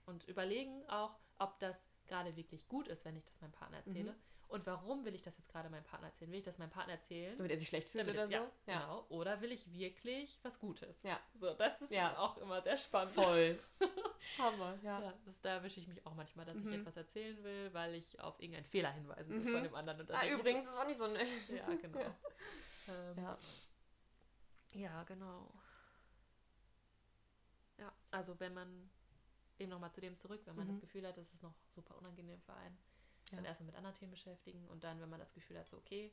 und 0.08 0.24
überlegen 0.28 0.84
auch, 0.90 1.16
ob 1.38 1.58
das 1.60 1.88
gerade 2.08 2.36
wirklich 2.36 2.68
gut 2.68 2.88
ist, 2.88 3.06
wenn 3.06 3.16
ich 3.16 3.24
das 3.26 3.40
meinem 3.40 3.52
Partner 3.54 3.78
erzähle. 3.78 4.12
Mhm. 4.14 4.18
Und 4.48 4.66
warum 4.68 5.04
will 5.06 5.16
ich 5.16 5.22
das 5.24 5.38
jetzt 5.38 5.50
gerade 5.50 5.70
meinem 5.70 5.84
Partner 5.84 6.08
erzählen? 6.08 6.32
Will 6.32 6.38
ich 6.40 6.46
das 6.46 6.58
meinem 6.60 6.70
Partner 6.70 6.94
erzählen? 6.94 7.36
Damit 7.38 7.52
er 7.52 7.58
sich 7.60 7.68
schlecht 7.68 7.90
fühlt 7.90 8.08
oder 8.08 8.28
so? 8.28 8.32
ja, 8.34 8.52
genau. 8.66 9.06
Oder 9.10 9.42
will 9.42 9.52
ich 9.52 9.72
wirklich 9.74 10.40
was 10.44 10.60
Gutes? 10.60 11.02
Ja. 11.04 11.20
So, 11.34 11.54
das 11.54 11.82
ist 11.82 11.92
Ja. 11.92 12.16
auch 12.18 12.38
immer 12.38 12.62
sehr 12.62 12.78
spannend. 12.78 13.16
Voll. 13.16 13.60
Hammer, 14.38 14.78
ja. 14.84 15.02
Ja, 15.02 15.14
das, 15.26 15.42
da 15.42 15.50
erwische 15.50 15.80
ich 15.80 15.88
mich 15.88 16.06
auch 16.06 16.14
manchmal, 16.14 16.46
dass 16.46 16.58
ich 16.58 16.66
Mhm. 16.66 16.74
etwas 16.74 16.96
erzählen 16.98 17.44
will, 17.44 17.74
weil 17.74 17.96
ich 17.96 18.20
auf 18.20 18.40
irgendeinen 18.40 18.66
Fehler 18.66 18.92
hinweisen 18.92 19.32
will 19.32 19.40
Mhm. 19.46 19.54
von 19.54 19.64
dem 19.64 19.76
anderen. 19.76 20.02
Und 20.02 20.12
Ah, 20.12 20.24
ich 20.26 20.32
übrigens, 20.32 20.66
das 20.66 20.76
war 20.76 20.86
nicht 20.86 20.98
so 20.98 21.06
ein. 21.06 21.16
Ja, 21.50 21.74
genau. 21.76 22.00
ähm, 22.88 23.18
ja. 23.18 23.38
Ja. 24.74 25.04
genau. 25.04 25.52
Ja, 27.78 27.92
also 28.12 28.40
wenn 28.40 28.54
man 28.54 28.90
eben 29.60 29.70
nochmal 29.70 29.92
zu 29.92 30.02
dem 30.02 30.16
zurück, 30.16 30.42
wenn 30.46 30.56
man 30.56 30.66
Mhm. 30.68 30.72
das 30.72 30.80
Gefühl 30.82 31.08
hat, 31.08 31.18
das 31.18 31.34
ist 31.34 31.44
noch 31.44 31.54
super 31.74 31.96
unangenehm 31.98 32.42
für 32.42 32.54
einen, 32.54 32.78
dann 33.32 33.44
Ja. 33.44 33.50
erstmal 33.50 33.68
mit 33.68 33.76
anderen 33.76 33.96
Themen 33.96 34.12
beschäftigen 34.12 34.68
und 34.68 34.84
dann, 34.84 35.00
wenn 35.02 35.10
man 35.10 35.20
das 35.20 35.34
Gefühl 35.34 35.58
hat, 35.58 35.68
so 35.68 35.78
okay, 35.78 36.12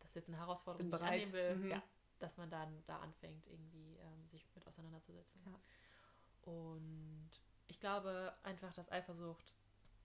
das 0.00 0.10
ist 0.10 0.14
jetzt 0.16 0.28
eine 0.28 0.38
Herausforderung, 0.38 0.90
die 0.90 0.96
ich 0.96 1.02
annehmen 1.02 1.32
will. 1.32 1.56
Mhm. 1.56 1.70
ja, 1.70 1.82
dass 2.18 2.36
man 2.36 2.50
dann 2.50 2.82
da 2.86 2.98
anfängt, 2.98 3.46
irgendwie 3.46 3.96
ähm, 3.96 4.28
sich 4.28 4.46
mit 4.54 4.66
auseinanderzusetzen. 4.66 5.42
Ja. 5.46 5.60
Und 6.52 7.30
ich 7.68 7.80
glaube 7.80 8.34
einfach, 8.42 8.72
dass 8.72 8.90
Eifersucht 8.90 9.52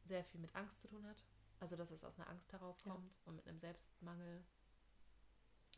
sehr 0.03 0.23
viel 0.23 0.39
mit 0.39 0.53
Angst 0.55 0.81
zu 0.81 0.87
tun 0.87 1.05
hat. 1.07 1.23
Also, 1.59 1.75
dass 1.75 1.89
es 1.91 2.03
aus 2.03 2.19
einer 2.19 2.29
Angst 2.29 2.51
herauskommt 2.51 3.15
und 3.25 3.35
mit 3.37 3.47
einem 3.47 3.57
Selbstmangel. 3.57 4.43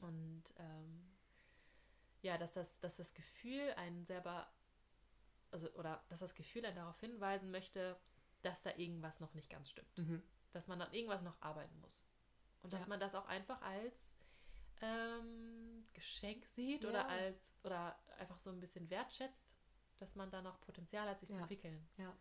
Und 0.02 0.44
ähm, 0.58 1.16
ja, 2.22 2.38
dass 2.38 2.52
das, 2.52 2.80
dass 2.80 2.98
das 2.98 3.14
Gefühl 3.14 3.74
einen 3.78 4.04
selber, 4.04 4.52
also, 5.52 5.70
oder 5.74 6.04
dass 6.10 6.20
das 6.20 6.34
Gefühl 6.34 6.66
einen 6.66 6.76
darauf 6.76 7.00
hinweisen 7.00 7.52
möchte, 7.52 7.98
dass 8.42 8.62
da 8.64 8.72
irgendwas 8.76 9.20
noch 9.20 9.34
nicht 9.34 9.50
ganz 9.50 9.70
stimmt. 9.70 9.98
Mhm. 9.98 10.24
Dass 10.58 10.68
man 10.68 10.82
an 10.82 10.92
irgendwas 10.92 11.22
noch 11.22 11.40
arbeiten 11.40 11.80
muss. 11.82 12.04
Und 12.64 12.74
dass 12.74 12.82
Ja. 12.82 12.88
man 12.88 13.00
das 13.00 13.14
auch 13.14 13.28
einfach 13.28 13.62
als 13.62 14.18
ähm, 14.82 15.86
Geschenk 15.94 16.48
sieht 16.48 16.82
Ja. 16.84 16.90
oder 16.90 17.08
als 17.08 17.56
oder 17.64 17.96
einfach 18.18 18.40
so 18.40 18.50
ein 18.50 18.60
bisschen 18.60 18.90
wertschätzt, 18.90 19.56
dass 20.00 20.16
man 20.16 20.32
da 20.32 20.42
noch 20.42 20.60
Potenzial 20.62 21.08
hat, 21.08 21.20
sich 21.20 21.30
zu 21.30 21.36
Ja. 21.36 21.42
entwickeln. 21.42 21.88
Ja. 21.98 22.12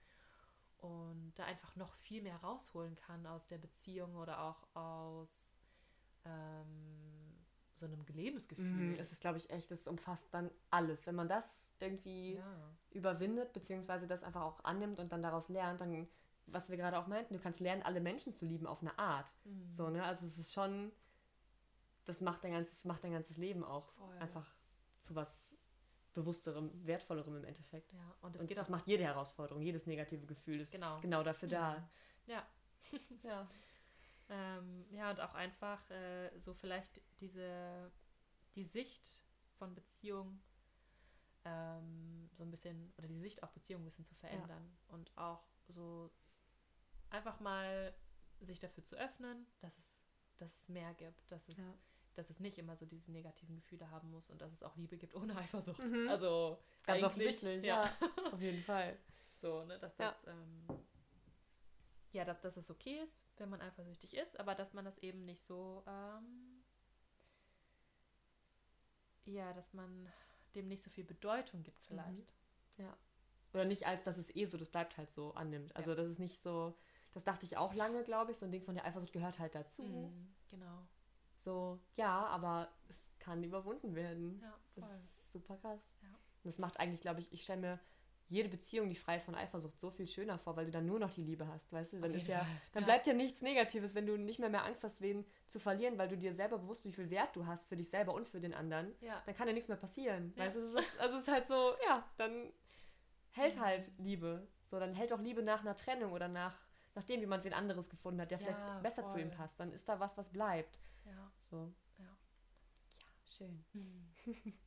Und 0.77 1.33
da 1.37 1.45
einfach 1.47 1.77
noch 1.77 1.95
viel 1.95 2.21
mehr 2.21 2.37
rausholen 2.37 2.95
kann 2.97 3.27
aus 3.27 3.47
der 3.47 3.57
Beziehung 3.57 4.17
oder 4.17 4.43
auch 4.43 4.67
aus 4.77 5.59
ähm, 6.27 7.43
so 7.75 7.87
einem 7.87 8.05
Lebensgefühl. 8.07 8.65
Mhm. 8.93 8.99
Es 8.99 9.13
ist, 9.13 9.23
glaube 9.23 9.39
ich, 9.39 9.49
echt, 9.49 9.71
es 9.71 9.87
umfasst 9.89 10.29
dann 10.35 10.51
alles. 10.71 11.07
Wenn 11.07 11.15
man 11.15 11.29
das 11.29 11.73
irgendwie 11.79 12.37
überwindet, 12.91 13.55
beziehungsweise 13.55 14.07
das 14.07 14.23
einfach 14.23 14.43
auch 14.43 14.63
annimmt 14.65 14.99
und 15.01 15.11
dann 15.13 15.23
daraus 15.23 15.49
lernt, 15.49 15.81
dann, 15.81 16.07
was 16.47 16.71
wir 16.71 16.77
gerade 16.77 16.99
auch 16.99 17.07
meinten, 17.07 17.35
du 17.35 17.41
kannst 17.41 17.61
lernen, 17.61 17.83
alle 17.83 18.01
Menschen 18.01 18.33
zu 18.33 18.45
lieben 18.47 18.67
auf 18.67 18.81
eine 18.81 18.97
Art. 18.99 19.33
Mhm. 19.45 19.71
So, 19.71 19.91
ne? 19.91 20.05
Also 20.05 20.27
es 20.27 20.39
ist 20.39 20.53
schon, 20.53 20.93
das 22.05 22.21
macht 22.21 22.45
dein 22.45 22.53
ganzes, 22.53 22.85
macht 22.85 23.05
dein 23.05 23.13
ganzes 23.13 23.37
Leben 23.37 23.65
auch 23.65 23.91
Voll. 23.93 24.17
einfach 24.19 24.47
zu 25.01 25.15
was 25.15 25.55
bewussterem, 26.15 26.71
wertvollerem 26.87 27.37
im 27.37 27.45
Endeffekt. 27.45 27.93
Ja, 27.93 28.15
und 28.23 28.39
und 28.39 28.57
das 28.57 28.69
macht 28.69 28.87
jede 28.87 29.05
Herausforderung, 29.05 29.63
jedes 29.63 29.87
negative 29.87 30.27
Gefühl 30.27 30.61
ist 30.61 30.73
Genau. 30.73 30.99
genau, 31.01 31.23
dafür 31.23 31.49
da. 31.49 31.79
Mhm. 31.79 31.87
Ja. 32.27 32.47
Ja. 33.23 33.49
Ähm, 34.29 34.87
ja, 34.91 35.11
und 35.11 35.21
auch 35.21 35.35
einfach 35.35 35.89
äh, 35.91 36.37
so 36.39 36.53
vielleicht 36.53 37.01
diese, 37.21 37.93
die 38.57 38.65
Sicht 38.65 39.21
von 39.57 39.73
Beziehung 39.75 40.41
ähm, 41.45 42.29
so 42.37 42.43
ein 42.43 42.51
bisschen, 42.51 42.93
oder 42.99 43.07
die 43.07 43.19
Sicht 43.21 43.43
auf 43.43 43.53
Beziehung 43.53 43.83
ein 43.83 43.85
bisschen 43.85 44.05
zu 44.05 44.15
verändern. 44.17 44.77
Und 44.89 45.17
auch 45.17 45.45
so 45.69 46.11
einfach 47.11 47.41
mal 47.41 47.95
sich 48.41 48.59
dafür 48.61 48.85
zu 48.85 48.97
öffnen, 48.97 49.47
dass 49.61 49.77
es, 49.79 49.99
dass 50.39 50.53
es 50.55 50.69
mehr 50.69 50.93
gibt, 50.95 51.31
dass 51.31 51.49
es, 51.49 51.57
Ja. 51.59 51.75
dass 52.15 52.31
es 52.31 52.41
nicht 52.41 52.59
immer 52.59 52.77
so 52.77 52.85
diese 52.87 53.11
negativen 53.13 53.57
Gefühle 53.57 53.91
haben 53.91 54.11
muss 54.11 54.31
und 54.31 54.41
dass 54.43 54.53
es 54.53 54.63
auch 54.63 54.77
Liebe 54.77 54.97
gibt 54.99 55.15
ohne 55.15 55.37
Eifersucht. 55.37 55.79
Mhm. 55.81 56.09
Also 56.09 56.59
Ganz 56.85 57.03
offensichtlich, 57.03 57.65
ja. 57.65 57.85
ja. 57.85 57.93
Auf 58.33 58.41
jeden 58.41 58.63
Fall. 58.63 58.99
So, 59.35 59.65
ne, 59.65 59.79
dass 59.79 59.97
Ja. 59.99 60.09
das, 60.09 60.27
ähm, 60.27 60.67
ja, 62.13 62.25
dass, 62.25 62.41
dass 62.41 62.57
es 62.57 62.71
okay 62.71 62.99
ist, 63.03 63.25
wenn 63.37 63.51
man 63.51 63.61
eifersüchtig 63.61 64.17
ist, 64.17 64.39
aber 64.41 64.55
dass 64.55 64.73
man 64.73 64.85
das 64.85 64.99
eben 64.99 65.25
nicht 65.25 65.43
so, 65.43 65.85
ähm, 65.87 66.65
ja, 69.25 69.53
dass 69.53 69.73
man 69.75 70.11
dem 70.55 70.69
nicht 70.69 70.83
so 70.83 70.91
viel 70.91 71.05
Bedeutung 71.05 71.63
gibt 71.63 71.83
vielleicht. 71.85 72.35
Oder 73.53 73.65
nicht 73.65 73.87
als, 73.87 74.03
dass 74.05 74.19
es 74.19 74.35
eh 74.37 74.45
so, 74.45 74.59
das 74.59 74.69
bleibt 74.69 74.99
halt 74.99 75.11
so 75.11 75.33
annimmt. 75.33 75.75
Also 75.77 75.95
das 75.95 76.11
ist 76.11 76.19
nicht 76.19 76.43
so, 76.43 76.77
das 77.17 77.25
dachte 77.25 77.47
ich 77.47 77.57
auch 77.57 77.73
lange, 77.75 78.05
glaube 78.05 78.33
ich, 78.33 78.37
so 78.39 78.45
ein 78.45 78.53
Ding 78.53 78.63
von 78.63 78.75
der 78.75 78.85
Eifersucht 78.85 79.13
gehört 79.13 79.39
halt 79.39 79.55
dazu. 79.55 79.83
Mhm, 79.85 80.35
genau. 80.51 80.87
So, 81.39 81.81
ja, 81.97 82.27
aber 82.27 82.69
es 82.89 83.11
kann 83.19 83.43
überwunden 83.43 83.95
werden. 83.95 84.39
Ja, 84.43 84.55
Das 84.75 84.85
voll. 84.85 84.95
ist 84.97 85.33
super 85.33 85.57
krass. 85.57 85.95
Ja. 86.03 86.09
Und 86.09 86.19
das 86.45 86.59
macht 86.59 86.79
eigentlich, 86.79 87.01
glaube 87.01 87.21
ich, 87.21 87.33
ich 87.33 87.43
stelle 87.43 87.61
mir 87.61 87.81
jede 88.27 88.49
Beziehung, 88.49 88.89
die 88.91 88.97
frei 88.97 89.17
ist 89.17 89.25
von 89.25 89.35
Eifersucht, 89.37 89.81
so 89.81 89.89
viel 89.91 90.07
schöner 90.09 90.37
vor, 90.39 90.57
weil 90.57 90.65
du 90.67 90.73
dann 90.73 90.85
nur 90.85 90.99
noch 90.99 91.11
die 91.13 91.23
Liebe 91.23 91.47
hast, 91.47 91.73
weißt 91.73 91.93
du? 91.95 92.01
Dann 92.01 92.13
ist 92.13 92.27
ja, 92.27 92.45
dann 92.73 92.83
Ja. 92.83 92.87
bleibt 92.87 93.07
ja 93.07 93.13
nichts 93.15 93.41
Negatives, 93.41 93.95
wenn 93.95 94.05
du 94.05 94.17
nicht 94.19 94.41
mehr 94.41 94.51
mehr 94.51 94.65
Angst 94.65 94.83
hast, 94.85 95.01
wen 95.01 95.25
zu 95.47 95.59
verlieren, 95.61 95.97
weil 95.97 96.09
du 96.09 96.19
dir 96.19 96.33
selber 96.35 96.59
bewusst, 96.59 96.85
wie 96.85 96.93
viel 96.93 97.09
Wert 97.09 97.35
du 97.37 97.47
hast 97.47 97.67
für 97.67 97.77
dich 97.77 97.89
selber 97.89 98.13
und 98.15 98.27
für 98.29 98.41
den 98.41 98.53
anderen. 98.53 98.95
Ja, 99.01 99.23
Dann 99.25 99.35
kann 99.37 99.47
ja 99.47 99.55
nichts 99.55 99.69
mehr 99.69 99.77
passieren. 99.79 100.33
Ja. 100.37 100.45
Weißt 100.45 100.57
du, 100.57 100.61
es 100.61 100.75
ist, 100.75 100.99
also 100.99 101.17
es 101.17 101.23
ist 101.23 101.29
halt 101.29 101.47
so, 101.47 101.75
ja, 101.87 102.05
dann 102.19 102.53
hält 103.31 103.57
Mhm. 103.57 103.61
halt 103.61 103.93
Liebe. 103.99 104.49
So, 104.65 104.81
dann 104.81 104.93
hält 104.95 105.13
auch 105.13 105.21
Liebe 105.21 105.45
nach 105.45 105.61
einer 105.61 105.77
Trennung 105.77 106.11
oder 106.13 106.27
nach, 106.27 106.59
nachdem 106.97 107.21
jemand 107.21 107.45
wen 107.45 107.53
anderes 107.55 107.89
gefunden 107.89 108.21
hat, 108.21 108.31
der 108.33 108.41
Ja, 108.41 108.47
vielleicht 108.47 108.83
besser 108.83 109.07
zu 109.07 109.19
ihm 109.19 109.29
voll. 109.29 109.37
passt. 109.39 109.61
Dann 109.61 109.73
ist 109.73 109.89
da 109.89 110.01
was, 110.01 110.17
was 110.17 110.29
bleibt. 110.31 110.79
ja. 111.05 111.31
So. 111.41 111.73
Ja. 111.99 112.05
Ja, 112.05 113.07
schön. 113.25 113.65
Mhm. 113.73 114.13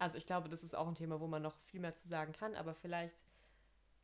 Also 0.00 0.16
ich 0.16 0.26
glaube, 0.26 0.48
das 0.48 0.62
ist 0.62 0.76
auch 0.76 0.86
ein 0.86 0.94
Thema, 0.94 1.18
wo 1.18 1.26
man 1.26 1.42
noch 1.42 1.56
viel 1.64 1.80
mehr 1.80 1.92
zu 1.92 2.06
sagen 2.06 2.32
kann, 2.32 2.54
aber 2.54 2.72
vielleicht 2.72 3.24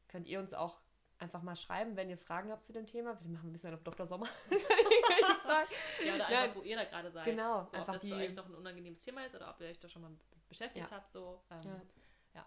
könnt 0.08 0.26
ihr 0.26 0.40
uns 0.40 0.52
auch 0.52 0.80
einfach 1.18 1.40
mal 1.42 1.54
schreiben, 1.54 1.94
wenn 1.94 2.10
ihr 2.10 2.18
Fragen 2.18 2.50
habt 2.50 2.64
zu 2.64 2.72
dem 2.72 2.84
Thema. 2.84 3.16
Wir 3.22 3.30
machen 3.30 3.50
ein 3.50 3.52
bisschen 3.52 3.72
auf 3.72 3.82
Dr. 3.84 4.04
Sommer. 4.04 4.26
Ja, 6.04 6.14
oder 6.16 6.26
einfach, 6.26 6.56
wo 6.56 6.62
ihr 6.62 6.76
da 6.76 6.84
gerade 6.84 7.10
seid. 7.10 7.24
Genau, 7.24 7.64
so, 7.64 7.76
einfach 7.76 7.80
ob 7.88 7.92
das 7.94 8.02
die- 8.02 8.10
für 8.10 8.16
euch 8.16 8.34
noch 8.34 8.46
ein 8.46 8.54
unangenehmes 8.54 9.00
Thema 9.02 9.24
ist 9.24 9.34
oder 9.36 9.50
ob 9.50 9.60
ihr 9.60 9.68
euch 9.68 9.78
da 9.78 9.88
schon 9.88 10.02
mal 10.02 10.10
be- 10.10 10.18
beschäftigt 10.48 10.90
Ja. 10.90 10.96
habt. 10.96 11.12
So. 11.12 11.40
Ähm, 11.50 11.80
Ja. 12.34 12.44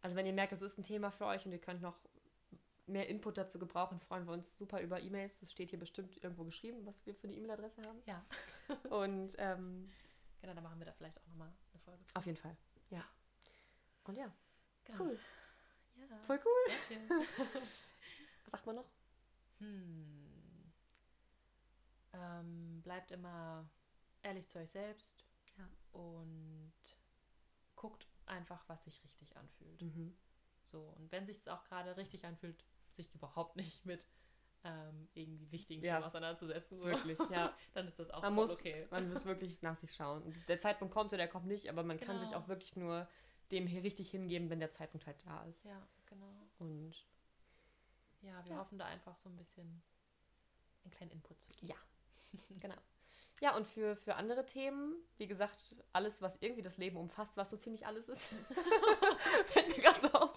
Also 0.00 0.16
wenn 0.16 0.26
ihr 0.26 0.32
merkt, 0.32 0.52
das 0.52 0.62
ist 0.62 0.78
ein 0.78 0.84
Thema 0.84 1.10
für 1.10 1.26
euch 1.26 1.44
und 1.46 1.52
ihr 1.52 1.60
könnt 1.60 1.82
noch 1.82 1.98
mehr 2.86 3.08
Input 3.08 3.38
dazu 3.38 3.58
gebrauchen, 3.58 3.98
freuen 4.00 4.26
wir 4.26 4.32
uns 4.32 4.56
super 4.58 4.80
über 4.82 5.00
E-Mails. 5.00 5.40
Das 5.40 5.50
steht 5.52 5.70
hier 5.70 5.78
bestimmt 5.78 6.16
irgendwo 6.22 6.44
geschrieben, 6.44 6.84
was 6.86 7.04
wir 7.06 7.14
für 7.14 7.24
eine 7.26 7.34
E-Mail-Adresse 7.36 7.82
haben. 7.82 8.02
Ja. 8.06 8.24
Und 8.90 9.34
ähm, 9.38 9.90
Genau, 10.40 10.52
dann 10.54 10.64
machen 10.64 10.78
wir 10.78 10.84
da 10.86 10.92
vielleicht 10.92 11.18
auch 11.22 11.26
nochmal 11.28 11.50
eine 11.72 11.80
Folge 11.80 12.04
auf 12.12 12.26
jeden 12.26 12.36
Fall. 12.36 12.54
Ja. 12.90 13.02
Und 14.04 14.16
ja, 14.18 14.30
Genau. 14.84 15.04
cool. 15.04 15.18
Ja, 15.96 16.16
Voll 16.26 16.40
cool. 16.44 17.08
Was 18.44 18.50
sagt 18.50 18.66
man 18.66 18.76
noch? 18.76 18.90
Hm. 19.60 20.72
Ähm, 22.12 22.80
bleibt 22.82 23.10
immer 23.10 23.68
ehrlich 24.22 24.46
zu 24.48 24.58
euch 24.58 24.70
selbst 24.70 25.24
Ja. 25.56 25.68
und 25.92 26.72
guckt 27.74 28.06
einfach, 28.26 28.68
was 28.68 28.84
sich 28.84 29.02
richtig 29.04 29.36
anfühlt. 29.36 29.82
Mhm. 29.82 30.16
So, 30.62 30.80
und 30.96 31.10
wenn 31.12 31.26
sich 31.26 31.38
es 31.38 31.48
auch 31.48 31.64
gerade 31.64 31.96
richtig 31.96 32.24
anfühlt, 32.24 32.64
sich 32.94 33.14
überhaupt 33.14 33.56
nicht 33.56 33.84
mit 33.86 34.06
ähm, 34.64 35.08
irgendwie 35.14 35.50
wichtigen 35.52 35.82
Ja. 35.84 35.94
Themen 35.96 36.04
auseinanderzusetzen, 36.06 36.78
so, 36.78 36.84
Wirklich, 36.86 37.18
ja. 37.30 37.54
dann 37.74 37.86
ist 37.86 37.98
das 37.98 38.10
auch 38.10 38.22
Man 38.22 38.34
muss, 38.34 38.50
okay. 38.52 38.86
man 38.90 39.10
muss 39.12 39.24
wirklich 39.26 39.60
nach 39.62 39.76
sich 39.76 39.94
schauen. 39.94 40.22
Und 40.22 40.48
der 40.48 40.58
Zeitpunkt 40.58 40.94
kommt 40.94 41.08
oder 41.12 41.18
der 41.18 41.28
kommt 41.28 41.46
nicht, 41.46 41.68
aber 41.68 41.82
man 41.82 42.00
kann 42.00 42.18
sich 42.18 42.30
Genau. 42.30 42.40
auch 42.40 42.48
wirklich 42.48 42.74
nur 42.76 43.06
dem 43.50 43.66
hier 43.66 43.82
richtig 43.82 44.10
hingeben, 44.10 44.48
wenn 44.48 44.60
der 44.60 44.70
Zeitpunkt 44.70 45.06
halt 45.06 45.24
da 45.26 45.44
ist. 45.44 45.64
Ja, 45.64 45.86
genau. 46.06 46.48
Und 46.58 46.94
Ja, 48.22 48.42
wir 48.46 48.52
Ja. 48.52 48.58
hoffen 48.58 48.78
da 48.78 48.86
einfach 48.86 49.18
so 49.18 49.28
ein 49.28 49.36
bisschen 49.36 49.82
einen 50.84 50.90
kleinen 50.92 51.10
Input 51.10 51.38
zu 51.42 51.52
geben. 51.52 51.66
ja, 51.68 51.76
genau. 52.58 52.76
Ja, 53.40 53.54
und 53.56 53.66
für, 53.66 53.96
für 53.96 54.14
andere 54.14 54.46
Themen, 54.46 54.94
wie 55.18 55.26
gesagt, 55.26 55.74
alles, 55.92 56.22
was 56.22 56.36
irgendwie 56.40 56.62
das 56.62 56.78
Leben 56.78 56.96
umfasst, 56.96 57.36
was 57.36 57.50
so 57.50 57.56
ziemlich 57.58 57.86
alles 57.86 58.08
ist. 58.08 58.26
Fällt 59.46 59.68
mir 59.68 59.82
gerade 59.82 60.00
so 60.00 60.08
auf. 60.12 60.33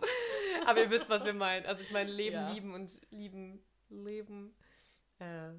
Aber 0.65 0.82
ihr 0.82 0.89
wisst, 0.89 1.10
was 1.10 1.24
wir 1.26 1.34
meinen. 1.34 1.65
Also 1.65 1.84
ich 1.84 1.91
meine, 1.91 2.12
Leben, 2.12 2.34
Ja. 2.36 2.52
lieben 2.52 2.74
und 2.74 3.00
lieben, 3.12 3.63
leben. 3.89 4.56
Äh, 5.20 5.52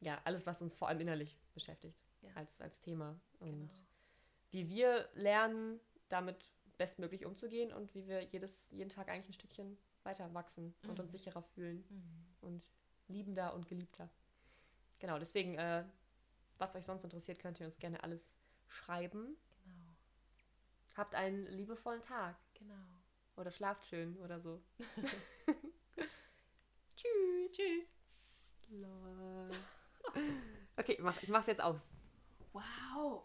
ja, 0.00 0.20
alles, 0.24 0.46
was 0.46 0.62
uns 0.62 0.74
vor 0.74 0.88
allem 0.88 1.00
innerlich 1.00 1.36
beschäftigt 1.54 1.98
Ja. 2.22 2.30
als, 2.34 2.60
als 2.60 2.80
Thema. 2.80 3.20
Und 3.38 3.68
Genau. 3.68 3.82
wie 4.50 4.68
wir 4.68 5.08
lernen, 5.14 5.80
damit 6.08 6.36
bestmöglich 6.78 7.26
umzugehen 7.26 7.72
und 7.72 7.94
wie 7.94 8.06
wir 8.06 8.22
jedes, 8.22 8.70
jeden 8.70 8.88
Tag 8.90 9.08
eigentlich 9.08 9.28
ein 9.28 9.34
Stückchen 9.34 9.76
weiter 10.02 10.32
wachsen 10.32 10.74
und 10.88 10.94
Mhm. 10.98 11.04
uns 11.04 11.12
sicherer 11.12 11.42
fühlen 11.42 11.84
Mhm. 11.88 12.46
und 12.48 12.66
liebender 13.08 13.52
und 13.54 13.66
geliebter. 13.68 14.08
Genau, 14.98 15.18
deswegen, 15.18 15.56
äh, 15.56 15.84
was 16.58 16.74
euch 16.74 16.84
sonst 16.84 17.04
interessiert, 17.04 17.38
könnt 17.38 17.60
ihr 17.60 17.66
uns 17.66 17.78
gerne 17.78 18.02
alles 18.02 18.34
schreiben. 18.68 19.36
Genau. 19.64 19.94
Habt 20.96 21.14
einen 21.14 21.46
liebevollen 21.46 22.02
Tag 22.02 22.36
Genau. 22.54 22.74
Oder 23.40 23.50
schlaft 23.50 23.86
schön 23.86 24.16
oder 24.18 24.40
so. 24.40 24.62
Tschüss. 26.96 27.52
Tschüss. 27.54 27.94
Lol. 28.68 29.50
Okay, 30.76 30.96
mach, 30.98 31.22
ich 31.22 31.28
mach's 31.28 31.46
jetzt 31.46 31.60
aus. 31.60 31.90
Wow. 32.54 33.18